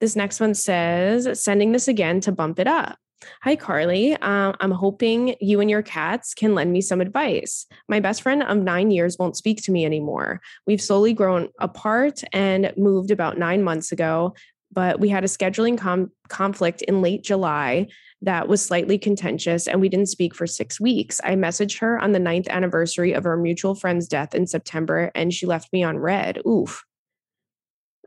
[0.00, 2.96] This next one says, sending this again to bump it up.
[3.42, 4.14] Hi, Carly.
[4.14, 7.66] Um, I'm hoping you and your cats can lend me some advice.
[7.86, 10.40] My best friend of nine years won't speak to me anymore.
[10.66, 14.34] We've slowly grown apart and moved about nine months ago,
[14.72, 17.88] but we had a scheduling com- conflict in late July
[18.22, 21.20] that was slightly contentious and we didn't speak for six weeks.
[21.24, 25.32] I messaged her on the ninth anniversary of our mutual friend's death in September and
[25.32, 26.40] she left me on read.
[26.46, 26.84] Oof.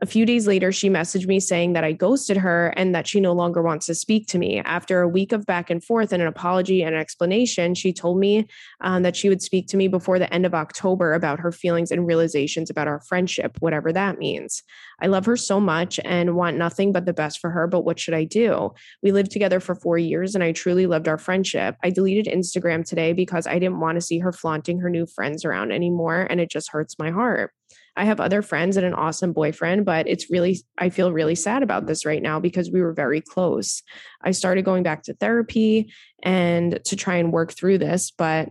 [0.04, 3.20] A few days later, she messaged me saying that I ghosted her and that she
[3.20, 4.60] no longer wants to speak to me.
[4.60, 8.18] After a week of back and forth and an apology and an explanation, she told
[8.18, 8.46] me
[8.82, 11.90] um, that she would speak to me before the end of October about her feelings
[11.90, 14.62] and realizations about our friendship, whatever that means.
[15.00, 17.98] I love her so much and want nothing but the best for her, but what
[17.98, 18.74] should I do?
[19.02, 21.76] We lived together for four years and I truly loved our friendship.
[21.82, 25.46] I deleted Instagram today because I didn't want to see her flaunting her new friends
[25.46, 27.52] around anymore, and it just hurts my heart.
[27.96, 31.62] I have other friends and an awesome boyfriend, but it's really, I feel really sad
[31.62, 33.82] about this right now because we were very close.
[34.20, 38.50] I started going back to therapy and to try and work through this, but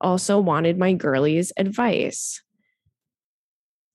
[0.00, 2.42] also wanted my girlie's advice.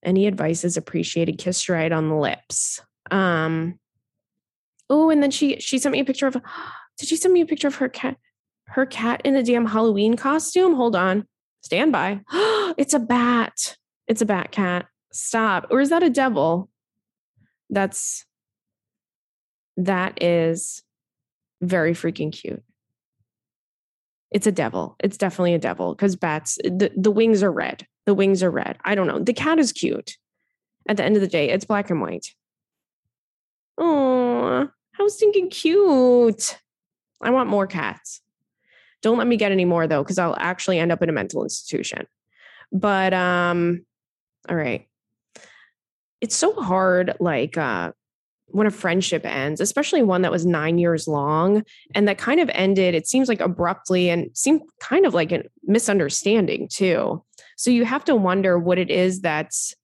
[0.04, 1.38] Any advice is appreciated.
[1.38, 2.82] Kiss right on the lips.
[3.12, 3.80] Um,
[4.90, 6.38] oh, and then she she sent me a picture of
[6.98, 8.18] did she send me a picture of her cat
[8.68, 10.76] her cat in a damn Halloween costume?
[10.76, 11.28] Hold on.
[11.62, 12.22] Stand by.
[12.78, 13.76] it's a bat.
[14.10, 14.88] It's a bat cat.
[15.14, 15.68] Stop.
[15.70, 16.70] Or is that a devil?
[17.70, 18.26] That's
[19.78, 20.84] that is
[21.62, 22.64] very freaking cute.
[24.32, 24.96] It's a devil.
[25.00, 27.88] It's definitely a devil because bats the, the wings are red.
[28.06, 28.78] The wings are red.
[28.84, 29.20] I don't know.
[29.20, 30.18] The cat is cute.
[30.88, 32.34] At the end of the day, it's black and white.
[33.78, 36.58] Oh, how stinking cute.
[37.22, 38.22] I want more cats.
[39.02, 41.44] Don't let me get any more though, because I'll actually end up in a mental
[41.44, 42.08] institution.
[42.72, 43.86] But um,
[44.48, 44.88] all right.
[46.22, 47.92] It's so hard, like, uh,
[48.52, 52.50] when a friendship ends, especially one that was nine years long and that kind of
[52.54, 57.24] ended, it seems like abruptly and seemed kind of like a misunderstanding too.
[57.58, 59.76] So you have to wonder what it is that's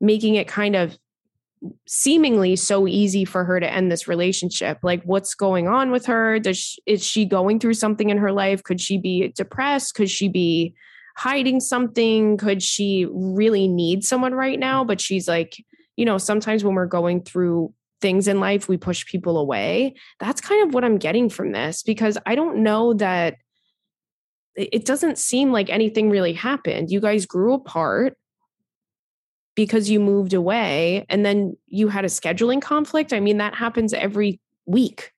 [0.00, 0.96] making it kind of
[1.86, 4.78] seemingly so easy for her to end this relationship.
[4.82, 6.38] Like, what's going on with her?
[6.38, 8.62] Does she, is she going through something in her life?
[8.62, 9.94] Could she be depressed?
[9.94, 10.74] Could she be
[11.18, 12.36] hiding something?
[12.36, 14.84] Could she really need someone right now?
[14.84, 15.56] But she's like,
[15.96, 19.96] you know, sometimes when we're going through things in life, we push people away.
[20.20, 23.34] That's kind of what I'm getting from this because I don't know that
[24.54, 26.92] it doesn't seem like anything really happened.
[26.92, 28.16] You guys grew apart
[29.56, 33.12] because you moved away and then you had a scheduling conflict.
[33.12, 35.12] I mean, that happens every week.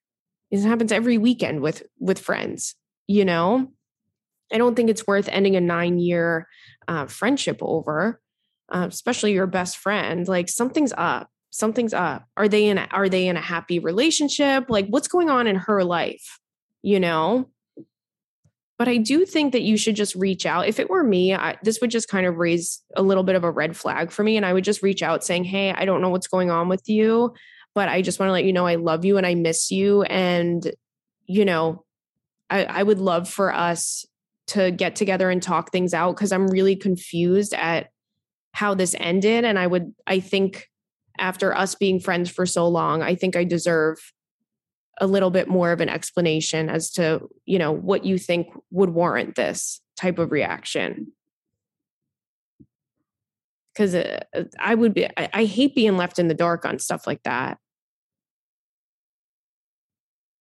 [0.50, 2.74] It happens every weekend with with friends,
[3.06, 3.70] you know?
[4.52, 6.48] I don't think it's worth ending a nine year
[6.88, 8.20] uh, friendship over,
[8.70, 10.26] uh, especially your best friend.
[10.26, 11.30] Like something's up.
[11.50, 12.26] Something's up.
[12.36, 12.78] Are they in?
[12.78, 14.66] A, are they in a happy relationship?
[14.68, 16.38] Like what's going on in her life?
[16.82, 17.48] You know.
[18.78, 20.66] But I do think that you should just reach out.
[20.66, 23.44] If it were me, I, this would just kind of raise a little bit of
[23.44, 26.00] a red flag for me, and I would just reach out saying, "Hey, I don't
[26.00, 27.34] know what's going on with you,
[27.74, 30.02] but I just want to let you know I love you and I miss you,
[30.04, 30.72] and
[31.26, 31.84] you know,
[32.48, 34.06] I, I would love for us
[34.50, 37.90] to get together and talk things out because I'm really confused at
[38.52, 39.44] how this ended.
[39.44, 40.66] And I would, I think
[41.18, 43.98] after us being friends for so long, I think I deserve
[45.00, 48.90] a little bit more of an explanation as to, you know, what you think would
[48.90, 51.12] warrant this type of reaction.
[53.72, 56.80] Because uh, uh, I would be, I, I hate being left in the dark on
[56.80, 57.58] stuff like that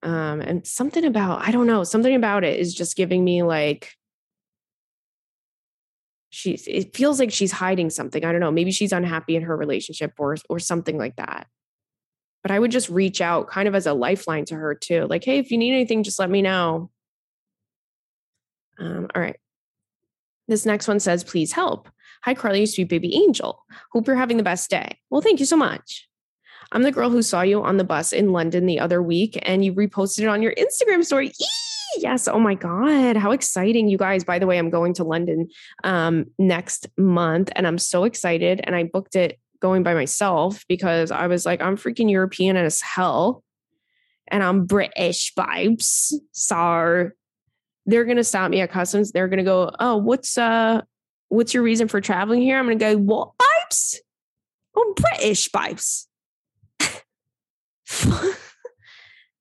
[0.01, 3.93] um and something about i don't know something about it is just giving me like
[6.29, 8.23] she's it feels like she's hiding something.
[8.23, 8.51] I don't know.
[8.51, 11.47] Maybe she's unhappy in her relationship or or something like that.
[12.41, 15.05] But I would just reach out kind of as a lifeline to her too.
[15.09, 16.89] Like, hey, if you need anything, just let me know.
[18.79, 19.35] Um, all right.
[20.47, 21.89] This next one says, please help.
[22.23, 23.63] Hi, Carly, you sweet baby angel.
[23.91, 24.97] Hope you're having the best day.
[25.09, 26.07] Well, thank you so much.
[26.71, 29.65] I'm the girl who saw you on the bus in London the other week and
[29.65, 31.27] you reposted it on your Instagram story.
[31.39, 31.68] Eee!
[31.97, 32.27] Yes.
[32.27, 33.17] Oh my God.
[33.17, 33.87] How exciting.
[33.87, 35.49] You guys, by the way, I'm going to London
[35.83, 38.61] um, next month and I'm so excited.
[38.63, 42.81] And I booked it going by myself because I was like, I'm freaking European as
[42.81, 43.43] hell
[44.27, 46.13] and I'm British vibes.
[46.31, 47.09] So
[47.85, 49.11] they're going to stop me at customs.
[49.11, 50.81] They're going to go, Oh, what's, uh,
[51.29, 52.57] what's your reason for traveling here?
[52.57, 53.95] I'm going to go, what vibes?
[54.75, 56.05] Oh, British vibes.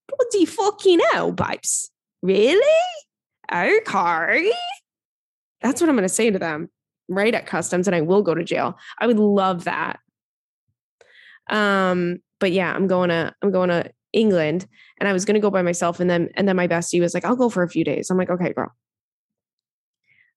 [0.08, 1.90] Bloody fucking hell, babes.
[2.22, 2.82] Really?
[3.52, 4.52] okay.
[5.62, 6.68] That's what I'm going to say to them
[7.08, 8.78] right at customs and I will go to jail.
[8.98, 9.98] I would love that.
[11.50, 14.66] Um, but yeah, I'm going to I'm going to England
[14.98, 17.14] and I was going to go by myself and then and then my bestie was
[17.14, 18.72] like, "I'll go for a few days." I'm like, "Okay, girl."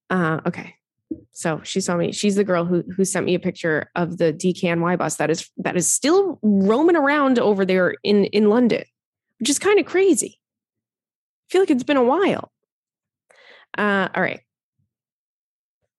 [0.09, 0.75] Uh, okay.
[1.31, 2.11] So she saw me.
[2.11, 5.49] She's the girl who who sent me a picture of the DKNY bus that is
[5.57, 8.83] that is still roaming around over there in in London,
[9.39, 10.40] which is kind of crazy.
[11.51, 12.49] Feel like it's been a while.
[13.77, 14.39] Uh, all right.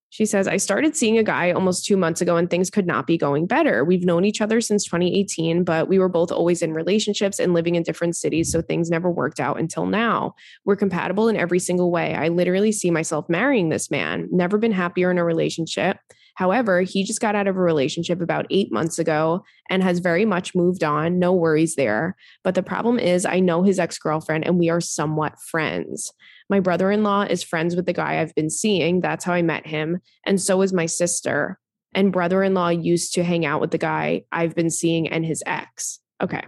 [0.09, 3.07] She says, I started seeing a guy almost two months ago and things could not
[3.07, 3.83] be going better.
[3.83, 7.77] We've known each other since 2018, but we were both always in relationships and living
[7.77, 8.53] in different cities.
[8.53, 10.35] So things never worked out until now.
[10.67, 12.15] We're compatible in every single way.
[12.15, 14.29] I literally see myself marrying this man.
[14.31, 15.97] Never been happier in a relationship.
[16.35, 20.25] However, he just got out of a relationship about eight months ago and has very
[20.25, 21.19] much moved on.
[21.19, 22.17] No worries there.
[22.43, 26.13] But the problem is, I know his ex girlfriend and we are somewhat friends.
[26.49, 29.01] My brother in law is friends with the guy I've been seeing.
[29.01, 30.01] That's how I met him.
[30.27, 31.59] And so is my sister.
[31.95, 35.25] And brother in law used to hang out with the guy I've been seeing and
[35.25, 36.01] his ex.
[36.23, 36.43] Okay.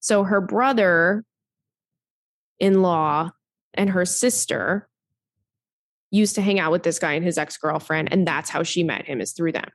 [0.00, 1.24] So her brother
[2.58, 3.30] in law
[3.72, 4.88] and her sister
[6.14, 8.12] used to hang out with this guy and his ex girlfriend.
[8.12, 9.70] And that's how she met him, is through them.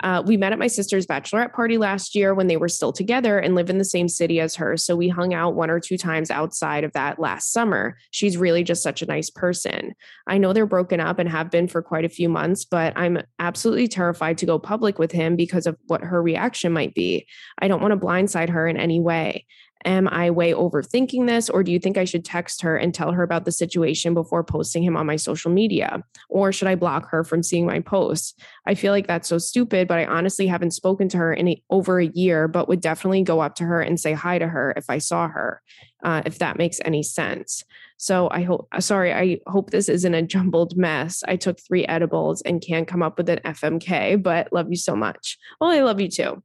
[0.00, 3.38] Uh, we met at my sister's bachelorette party last year when they were still together
[3.38, 4.76] and live in the same city as her.
[4.76, 7.96] So we hung out one or two times outside of that last summer.
[8.12, 9.94] She's really just such a nice person.
[10.28, 13.18] I know they're broken up and have been for quite a few months, but I'm
[13.40, 17.26] absolutely terrified to go public with him because of what her reaction might be.
[17.58, 19.46] I don't want to blindside her in any way.
[19.84, 21.48] Am I way overthinking this?
[21.48, 24.42] Or do you think I should text her and tell her about the situation before
[24.42, 26.02] posting him on my social media?
[26.28, 28.34] Or should I block her from seeing my posts?
[28.66, 31.62] I feel like that's so stupid, but I honestly haven't spoken to her in a,
[31.70, 34.74] over a year, but would definitely go up to her and say hi to her
[34.76, 35.62] if I saw her,
[36.02, 37.64] uh, if that makes any sense.
[37.98, 41.22] So I hope, uh, sorry, I hope this isn't a jumbled mess.
[41.26, 44.94] I took three edibles and can't come up with an FMK, but love you so
[44.94, 45.36] much.
[45.60, 46.42] Well, I love you too.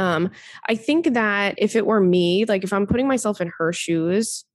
[0.00, 0.30] Um,
[0.66, 4.46] I think that if it were me, like if I'm putting myself in her shoes,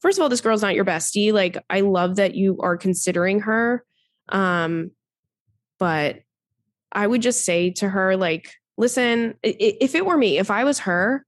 [0.00, 1.32] first of all, this girl's not your bestie.
[1.32, 3.82] Like I love that you are considering her.
[4.28, 4.90] Um,
[5.78, 6.20] but
[6.92, 10.80] I would just say to her, like, listen, if it were me, if I was
[10.80, 11.24] her,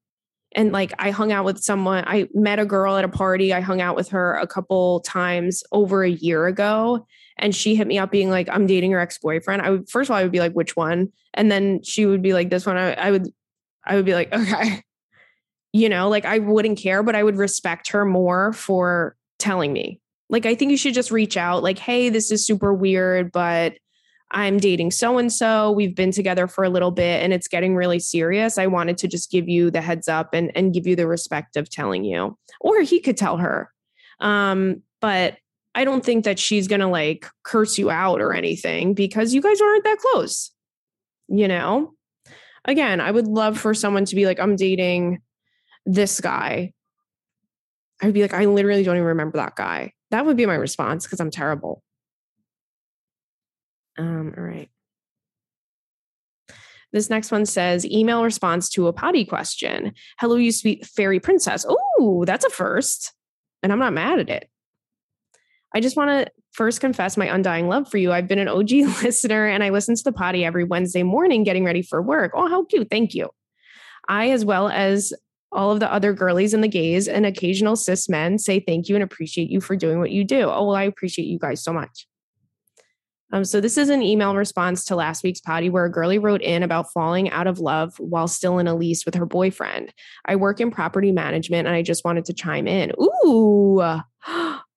[0.55, 3.55] and like I hung out with someone, I met a girl at a party.
[3.55, 7.07] I hung out with her a couple times over a year ago.
[7.39, 9.63] And she hit me up being like, I'm dating her ex boyfriend.
[9.63, 11.11] I would, first of all, I would be like, which one?
[11.33, 12.77] And then she would be like, this one.
[12.77, 13.29] I, I would
[13.85, 14.83] I would be like, okay.
[15.73, 20.01] You know, like I wouldn't care, but I would respect her more for telling me.
[20.29, 23.75] Like, I think you should just reach out, like, hey, this is super weird, but
[24.31, 25.71] I'm dating so and so.
[25.71, 28.57] We've been together for a little bit and it's getting really serious.
[28.57, 31.57] I wanted to just give you the heads up and, and give you the respect
[31.57, 32.37] of telling you.
[32.61, 33.71] Or he could tell her.
[34.21, 35.37] Um, but
[35.75, 39.43] I don't think that she's going to like curse you out or anything because you
[39.43, 40.51] guys aren't that close,
[41.29, 41.93] you know?
[42.65, 45.21] Again, I would love for someone to be like, I'm dating
[45.87, 46.73] this guy.
[48.01, 49.93] I would be like, I literally don't even remember that guy.
[50.11, 51.83] That would be my response because I'm terrible.
[53.99, 54.69] Um, all right.
[56.93, 59.95] This next one says email response to a potty question.
[60.19, 61.65] Hello, you sweet fairy princess.
[61.67, 63.13] Oh, that's a first.
[63.63, 64.51] And I'm not mad at it.
[65.75, 68.13] I just want to first confess my undying love for you.
[68.13, 68.71] I've been an OG
[69.03, 72.33] listener and I listen to the potty every Wednesday morning getting ready for work.
[72.35, 72.89] Oh, how cute.
[72.91, 73.31] Thank you.
[74.09, 75.13] I, as well as
[75.53, 78.95] all of the other girlies and the gays and occasional cis men, say thank you
[78.95, 80.43] and appreciate you for doing what you do.
[80.43, 82.07] Oh, well, I appreciate you guys so much.
[83.35, 86.43] Um, so this is an email response to last week's potty where a girlie wrote
[86.43, 89.93] in about falling out of love while still in a lease with her boyfriend.
[90.27, 92.93] I work in property management and I just wanted to chime in.
[93.01, 93.81] Ooh,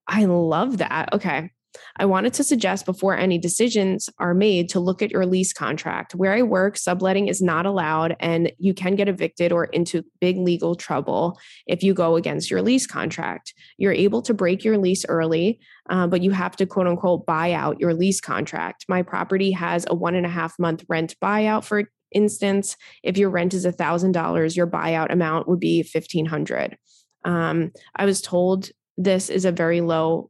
[0.07, 1.13] I love that.
[1.13, 1.51] Okay.
[1.97, 6.15] I wanted to suggest before any decisions are made to look at your lease contract.
[6.15, 10.37] Where I work, subletting is not allowed, and you can get evicted or into big
[10.37, 13.53] legal trouble if you go against your lease contract.
[13.77, 17.53] You're able to break your lease early, uh, but you have to quote unquote buy
[17.53, 18.85] out your lease contract.
[18.87, 22.77] My property has a one and a half month rent buyout, for instance.
[23.03, 26.77] If your rent is $1,000, your buyout amount would be 1500
[27.25, 30.29] um, I was told this is a very low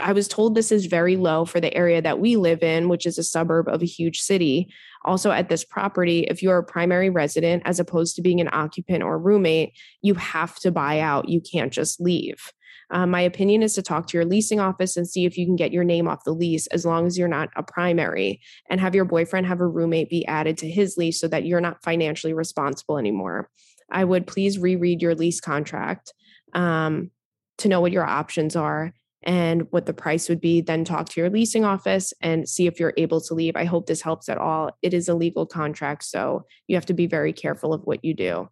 [0.00, 3.06] I was told this is very low for the area that we live in, which
[3.06, 4.72] is a suburb of a huge city.
[5.04, 9.02] Also, at this property, if you're a primary resident as opposed to being an occupant
[9.02, 11.28] or roommate, you have to buy out.
[11.28, 12.52] You can't just leave.
[12.90, 15.56] Um, my opinion is to talk to your leasing office and see if you can
[15.56, 18.40] get your name off the lease as long as you're not a primary
[18.70, 21.60] and have your boyfriend have a roommate be added to his lease so that you're
[21.60, 23.50] not financially responsible anymore.
[23.90, 26.14] I would please reread your lease contract.
[26.54, 27.10] Um,
[27.58, 28.92] to know what your options are
[29.22, 30.60] and what the price would be.
[30.60, 33.56] Then talk to your leasing office and see if you're able to leave.
[33.56, 34.70] I hope this helps at all.
[34.82, 38.14] It is a legal contract, so you have to be very careful of what you
[38.14, 38.48] do.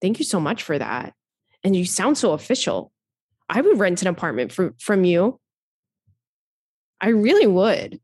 [0.00, 1.12] Thank you so much for that.
[1.64, 2.92] And you sound so official.
[3.48, 5.40] I would rent an apartment for, from you.
[7.00, 8.00] I really would.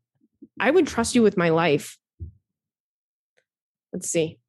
[0.59, 1.97] I would trust you with my life.
[3.91, 4.39] Let's see.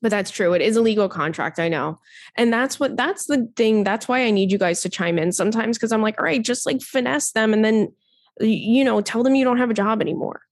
[0.00, 0.52] But that's true.
[0.52, 1.58] It is a legal contract.
[1.58, 1.98] I know.
[2.36, 3.82] And that's what, that's the thing.
[3.82, 6.42] That's why I need you guys to chime in sometimes because I'm like, all right,
[6.42, 7.92] just like finesse them and then,
[8.40, 10.42] you know, tell them you don't have a job anymore.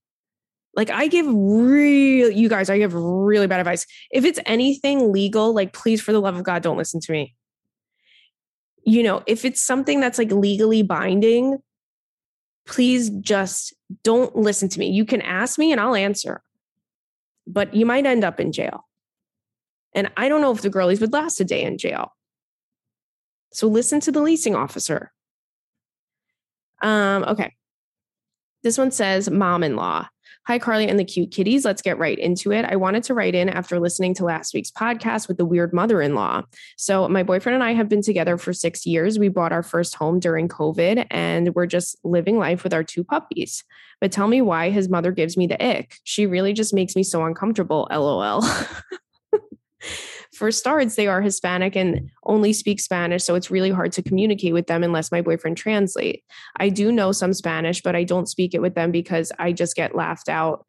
[0.74, 3.86] Like I give real, you guys, I give really bad advice.
[4.10, 7.34] If it's anything legal, like please, for the love of God, don't listen to me.
[8.84, 11.58] You know, if it's something that's like legally binding,
[12.66, 14.90] please just don't listen to me.
[14.90, 16.42] You can ask me and I'll answer,
[17.46, 18.86] but you might end up in jail.
[19.96, 22.12] And I don't know if the girlies would last a day in jail.
[23.52, 25.10] So listen to the leasing officer.
[26.82, 27.54] Um, okay.
[28.62, 30.08] This one says mom in law.
[30.46, 31.64] Hi, Carly and the cute kitties.
[31.64, 32.64] Let's get right into it.
[32.66, 36.02] I wanted to write in after listening to last week's podcast with the weird mother
[36.02, 36.42] in law.
[36.76, 39.18] So, my boyfriend and I have been together for six years.
[39.18, 43.02] We bought our first home during COVID and we're just living life with our two
[43.02, 43.64] puppies.
[44.00, 45.96] But tell me why his mother gives me the ick.
[46.04, 47.88] She really just makes me so uncomfortable.
[47.90, 48.44] LOL.
[50.32, 54.52] for starts, they are Hispanic and only speak Spanish, so it's really hard to communicate
[54.52, 56.24] with them unless my boyfriend translate.
[56.56, 59.76] I do know some Spanish, but I don't speak it with them because I just
[59.76, 60.66] get laughed out.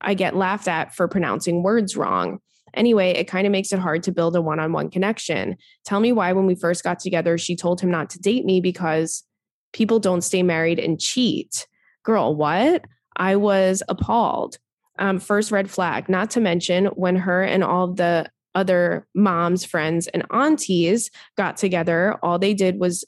[0.00, 2.38] I get laughed at for pronouncing words wrong.
[2.74, 5.56] Anyway, it kind of makes it hard to build a one on one connection.
[5.84, 8.60] Tell me why, when we first got together, she told him not to date me
[8.60, 9.24] because
[9.72, 11.66] people don't stay married and cheat.
[12.04, 12.84] Girl, what?
[13.16, 14.58] I was appalled.
[14.98, 20.06] Um, first red flag, not to mention when her and all the other moms, friends,
[20.08, 23.04] and aunties got together, all they did was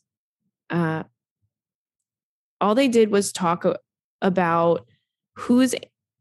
[0.70, 1.02] uh,
[2.60, 3.64] all they did was talk
[4.20, 4.86] about
[5.34, 5.74] whose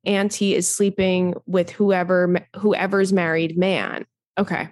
[0.06, 4.06] auntie is sleeping with whoever whoever's married man.
[4.38, 4.70] Okay.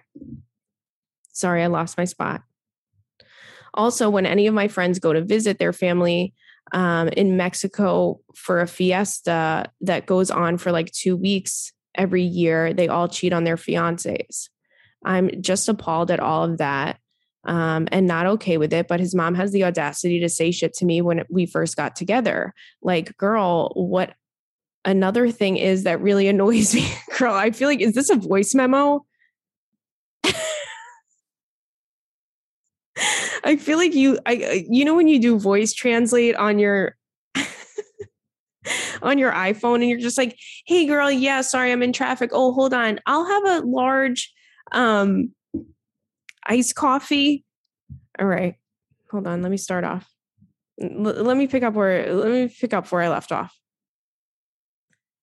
[1.32, 2.42] Sorry, I lost my spot.
[3.74, 6.34] Also, when any of my friends go to visit their family
[6.72, 12.74] um, in Mexico for a fiesta that goes on for like two weeks, every year
[12.74, 14.50] they all cheat on their fiancés.
[15.06, 16.98] I'm just appalled at all of that
[17.44, 18.88] um, and not okay with it.
[18.88, 21.96] But his mom has the audacity to say shit to me when we first got
[21.96, 22.54] together.
[22.82, 24.14] Like, girl, what
[24.86, 26.88] another thing is that really annoys me,
[27.18, 29.06] girl, I feel like, is this a voice memo?
[33.44, 36.96] I feel like you, I, you know, when you do voice translate on your
[39.02, 42.32] on your iPhone and you're just like, hey girl, yeah, sorry, I'm in traffic.
[42.34, 43.00] Oh, hold on.
[43.06, 44.34] I'll have a large
[44.72, 45.34] um
[46.48, 47.46] iced coffee.
[48.20, 48.56] All right.
[49.12, 49.42] Hold on.
[49.42, 50.08] Let me start off.
[50.82, 53.56] L- let me pick up where let me pick up where I left off.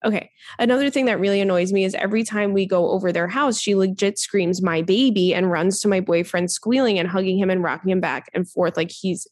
[0.05, 0.31] Okay.
[0.59, 3.75] Another thing that really annoys me is every time we go over their house, she
[3.75, 7.91] legit screams, my baby, and runs to my boyfriend, squealing and hugging him and rocking
[7.91, 9.27] him back and forth like he's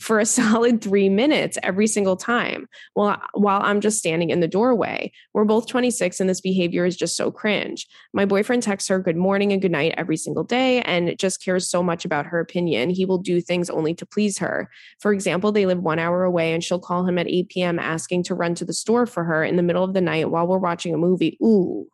[0.00, 4.48] for a solid three minutes every single time while, while I'm just standing in the
[4.48, 5.12] doorway.
[5.32, 7.86] We're both 26 and this behavior is just so cringe.
[8.12, 11.68] My boyfriend texts her good morning and good night every single day and just cares
[11.68, 12.90] so much about her opinion.
[12.90, 14.70] He will do things only to please her.
[15.00, 17.78] For example, they live one hour away and she'll call him at 8 p.m.
[17.78, 20.46] asking to run to the store for her in the middle of the night while
[20.46, 21.38] we're watching a movie.
[21.42, 21.86] Ooh.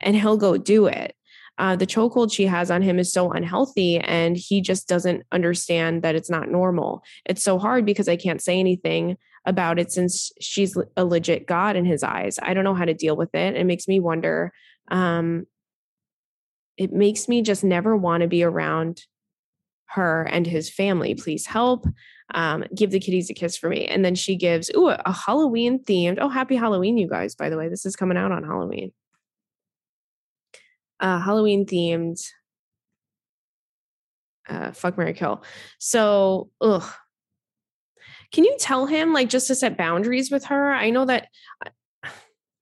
[0.00, 1.16] And he'll go do it
[1.58, 6.02] uh, the chokehold she has on him is so unhealthy and he just doesn't understand
[6.02, 7.02] that it's not normal.
[7.24, 11.76] It's so hard because i can't say anything about it since she's a legit god
[11.76, 12.38] in his eyes.
[12.42, 13.56] I don't know how to deal with it.
[13.56, 14.52] It makes me wonder
[14.88, 15.46] um,
[16.76, 19.02] it makes me just never want to be around
[19.86, 21.14] her and his family.
[21.14, 21.86] Please help
[22.34, 23.86] um, give the kitties a kiss for me.
[23.86, 27.56] And then she gives ooh a halloween themed oh happy halloween you guys by the
[27.56, 27.68] way.
[27.68, 28.92] This is coming out on halloween
[31.00, 32.20] uh, Halloween themed
[34.48, 35.42] uh, fuck Mary Kill.
[35.78, 36.84] So, ugh.
[38.32, 40.72] Can you tell him like just to set boundaries with her?
[40.72, 41.28] I know that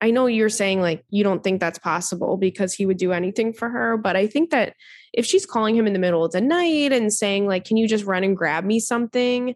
[0.01, 3.53] I know you're saying like you don't think that's possible because he would do anything
[3.55, 4.74] for her, but I think that
[5.14, 7.89] if she's calling him in the middle of the night and saying like can you
[7.89, 9.55] just run and grab me something?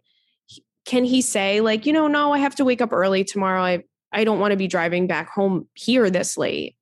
[0.85, 3.61] Can he say like, you know, no, I have to wake up early tomorrow.
[3.61, 6.75] I I don't want to be driving back home here this late.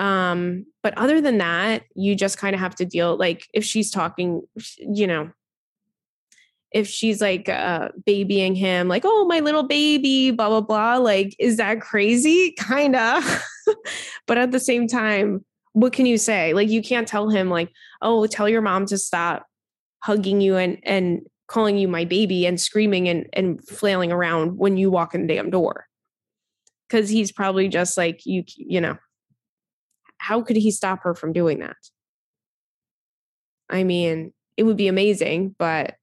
[0.00, 3.90] Um, but other than that, you just kind of have to deal like if she's
[3.90, 4.40] talking,
[4.78, 5.30] you know,
[6.72, 10.96] if she's like uh, babying him, like, oh, my little baby, blah, blah, blah.
[10.96, 12.52] Like, is that crazy?
[12.58, 13.44] Kind of.
[14.26, 16.54] but at the same time, what can you say?
[16.54, 17.70] Like, you can't tell him, like,
[18.00, 19.46] oh, tell your mom to stop
[20.02, 24.78] hugging you and and calling you my baby and screaming and and flailing around when
[24.78, 25.86] you walk in the damn door.
[26.88, 28.96] Cuz he's probably just like you you know.
[30.20, 31.76] How could he stop her from doing that?
[33.70, 35.94] I mean, it would be amazing, but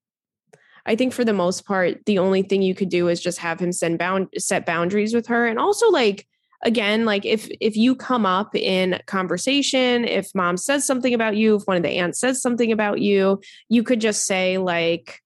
[0.88, 3.60] I think for the most part, the only thing you could do is just have
[3.60, 5.46] him send bound set boundaries with her.
[5.46, 6.26] And also like
[6.64, 11.58] again, like if if you come up in conversation, if mom says something about you,
[11.58, 13.40] if one of the aunts says something about you,
[13.70, 15.22] you could just say like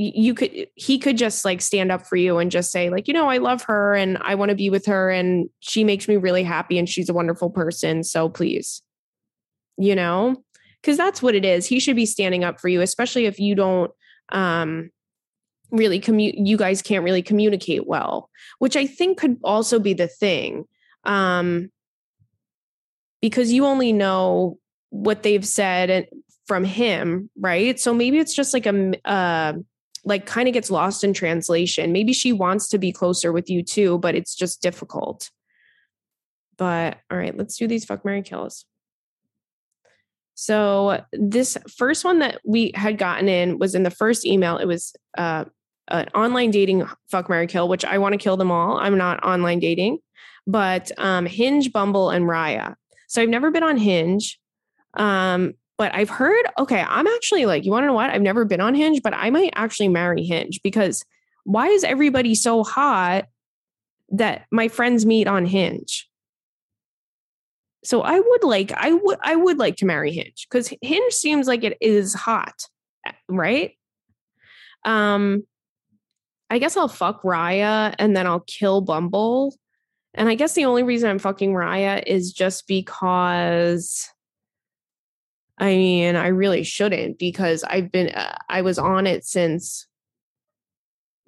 [0.00, 3.14] you could he could just like stand up for you and just say like you
[3.14, 6.16] know i love her and i want to be with her and she makes me
[6.16, 8.82] really happy and she's a wonderful person so please.
[9.76, 10.42] You know?
[10.80, 11.66] Because that's what it is.
[11.66, 13.90] He should be standing up for you especially if you don't
[14.30, 14.90] um
[15.70, 20.08] really commute you guys can't really communicate well which i think could also be the
[20.08, 20.64] thing
[21.04, 21.70] um
[23.20, 24.58] because you only know
[24.90, 26.08] what they've said
[26.48, 27.78] from him right?
[27.78, 29.52] So maybe it's just like a uh
[30.04, 33.62] like kind of gets lost in translation maybe she wants to be closer with you
[33.62, 35.30] too but it's just difficult
[36.56, 38.64] but all right let's do these fuck mary kills
[40.40, 44.56] so this first one that we had gotten in was in the first email.
[44.56, 45.46] It was uh,
[45.88, 48.78] an online dating fuck Mary kill, which I want to kill them all.
[48.78, 49.98] I'm not online dating,
[50.46, 52.76] but um, Hinge, Bumble, and Raya.
[53.08, 54.38] So I've never been on Hinge,
[54.94, 56.44] um, but I've heard.
[56.58, 58.10] Okay, I'm actually like, you want to know what?
[58.10, 61.04] I've never been on Hinge, but I might actually marry Hinge because
[61.44, 63.26] why is everybody so hot
[64.10, 66.10] that my friends meet on Hinge?
[67.84, 71.46] So I would like I would I would like to marry Hinge because Hinge seems
[71.46, 72.64] like it is hot,
[73.06, 73.72] eh, right?
[74.84, 75.44] Um,
[76.50, 79.54] I guess I'll fuck Raya and then I'll kill Bumble.
[80.14, 84.10] And I guess the only reason I'm fucking Raya is just because
[85.58, 89.88] I mean, I really shouldn't because I've been uh, I was on it since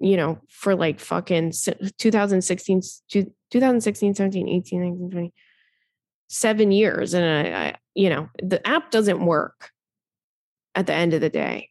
[0.01, 1.53] you know, for like fucking
[1.97, 2.81] 2016
[3.51, 5.33] 2016 17 18 19 20
[6.27, 7.13] seven years.
[7.13, 9.69] And I, I, you know the app doesn't work
[10.73, 11.69] at the end of the day.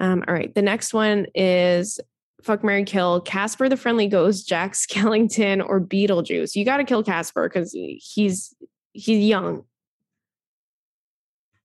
[0.00, 0.52] Um, all right.
[0.52, 2.00] The next one is
[2.42, 6.56] fuck mary kill casper the friendly ghost jack skellington or beetlejuice.
[6.56, 8.52] You got to kill casper because he's
[8.92, 9.62] he's young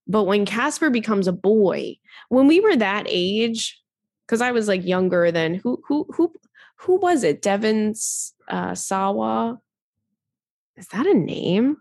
[0.08, 1.96] but when casper becomes a boy
[2.30, 3.82] when we were that age
[4.26, 6.34] because i was like younger than who who who
[6.78, 7.94] who was it devin
[8.50, 9.58] uh, sawa
[10.76, 11.78] is that a name?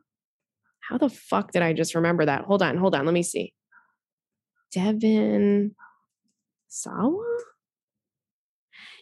[0.81, 2.45] How the fuck did I just remember that?
[2.45, 3.05] Hold on, hold on.
[3.05, 3.53] Let me see.
[4.73, 5.75] Devin
[6.69, 7.39] Sawa?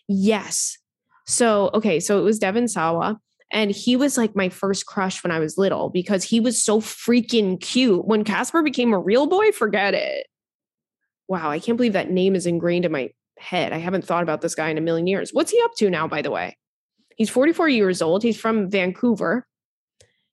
[0.08, 0.78] Yes.
[1.26, 3.20] So, okay, so it was Devin Sawa.
[3.53, 6.80] And he was like my first crush when I was little because he was so
[6.80, 8.07] freaking cute.
[8.07, 10.26] When Casper became a real boy, forget it.
[11.26, 13.72] Wow, I can't believe that name is ingrained in my head.
[13.72, 15.30] I haven't thought about this guy in a million years.
[15.32, 16.57] What's he up to now, by the way?
[17.16, 18.22] He's 44 years old.
[18.22, 19.46] He's from Vancouver.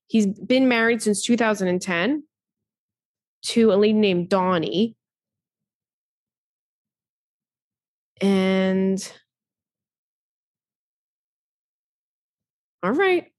[0.07, 2.23] He's been married since 2010
[3.43, 4.95] to a lady named Donnie.
[8.21, 9.11] And
[12.83, 13.31] all right,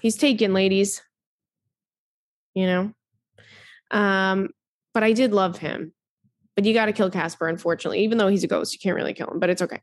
[0.00, 1.02] he's taken, ladies.
[2.54, 2.92] You know,
[3.90, 4.50] um,
[4.94, 5.92] but I did love him.
[6.56, 8.02] But you got to kill Casper, unfortunately.
[8.02, 9.80] Even though he's a ghost, you can't really kill him, but it's okay.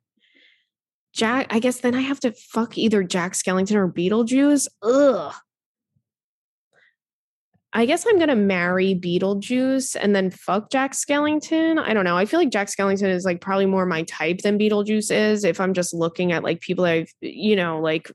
[1.13, 4.67] Jack, I guess then I have to fuck either Jack Skellington or Beetlejuice.
[4.81, 5.33] Ugh.
[7.71, 11.79] I guess I'm gonna marry Beetlejuice and then fuck Jack Skellington.
[11.79, 12.17] I don't know.
[12.17, 15.45] I feel like Jack Skellington is like probably more my type than Beetlejuice is.
[15.45, 18.11] If I'm just looking at like people I've, you know, like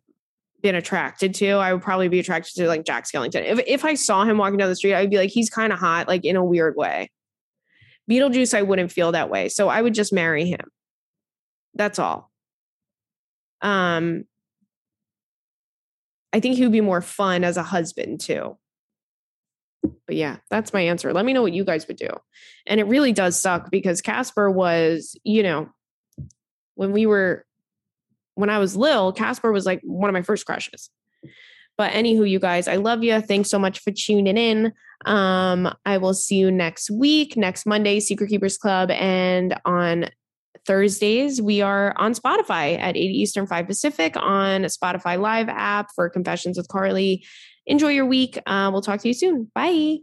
[0.63, 3.45] been attracted to, I would probably be attracted to like Jack Skellington.
[3.45, 5.79] If if I saw him walking down the street, I'd be like, he's kind of
[5.79, 7.11] hot, like in a weird way.
[8.11, 9.49] Beetlejuice, I wouldn't feel that way.
[9.49, 10.71] So I would just marry him.
[11.75, 12.31] That's all.
[13.63, 14.25] Um
[16.33, 18.57] I think he would be more fun as a husband too.
[19.83, 21.13] But yeah, that's my answer.
[21.13, 22.11] Let me know what you guys would do.
[22.67, 25.69] And it really does suck because Casper was, you know,
[26.75, 27.45] when we were,
[28.41, 30.91] when I was little, Casper was like one of my first crushes.
[31.79, 33.21] But anywho, you guys, I love you.
[33.21, 34.73] Thanks so much for tuning in.
[35.07, 38.91] Um, I will see you next week, next Monday, Secret Keepers Club.
[38.91, 40.11] And on
[40.67, 46.11] Thursdays, we are on Spotify at 8 Eastern, 5 Pacific on Spotify Live app for
[46.11, 47.25] Confessions with Carly
[47.71, 48.39] enjoy your week.
[48.47, 49.51] Uh, we'll talk to you soon.
[49.55, 50.01] Bye.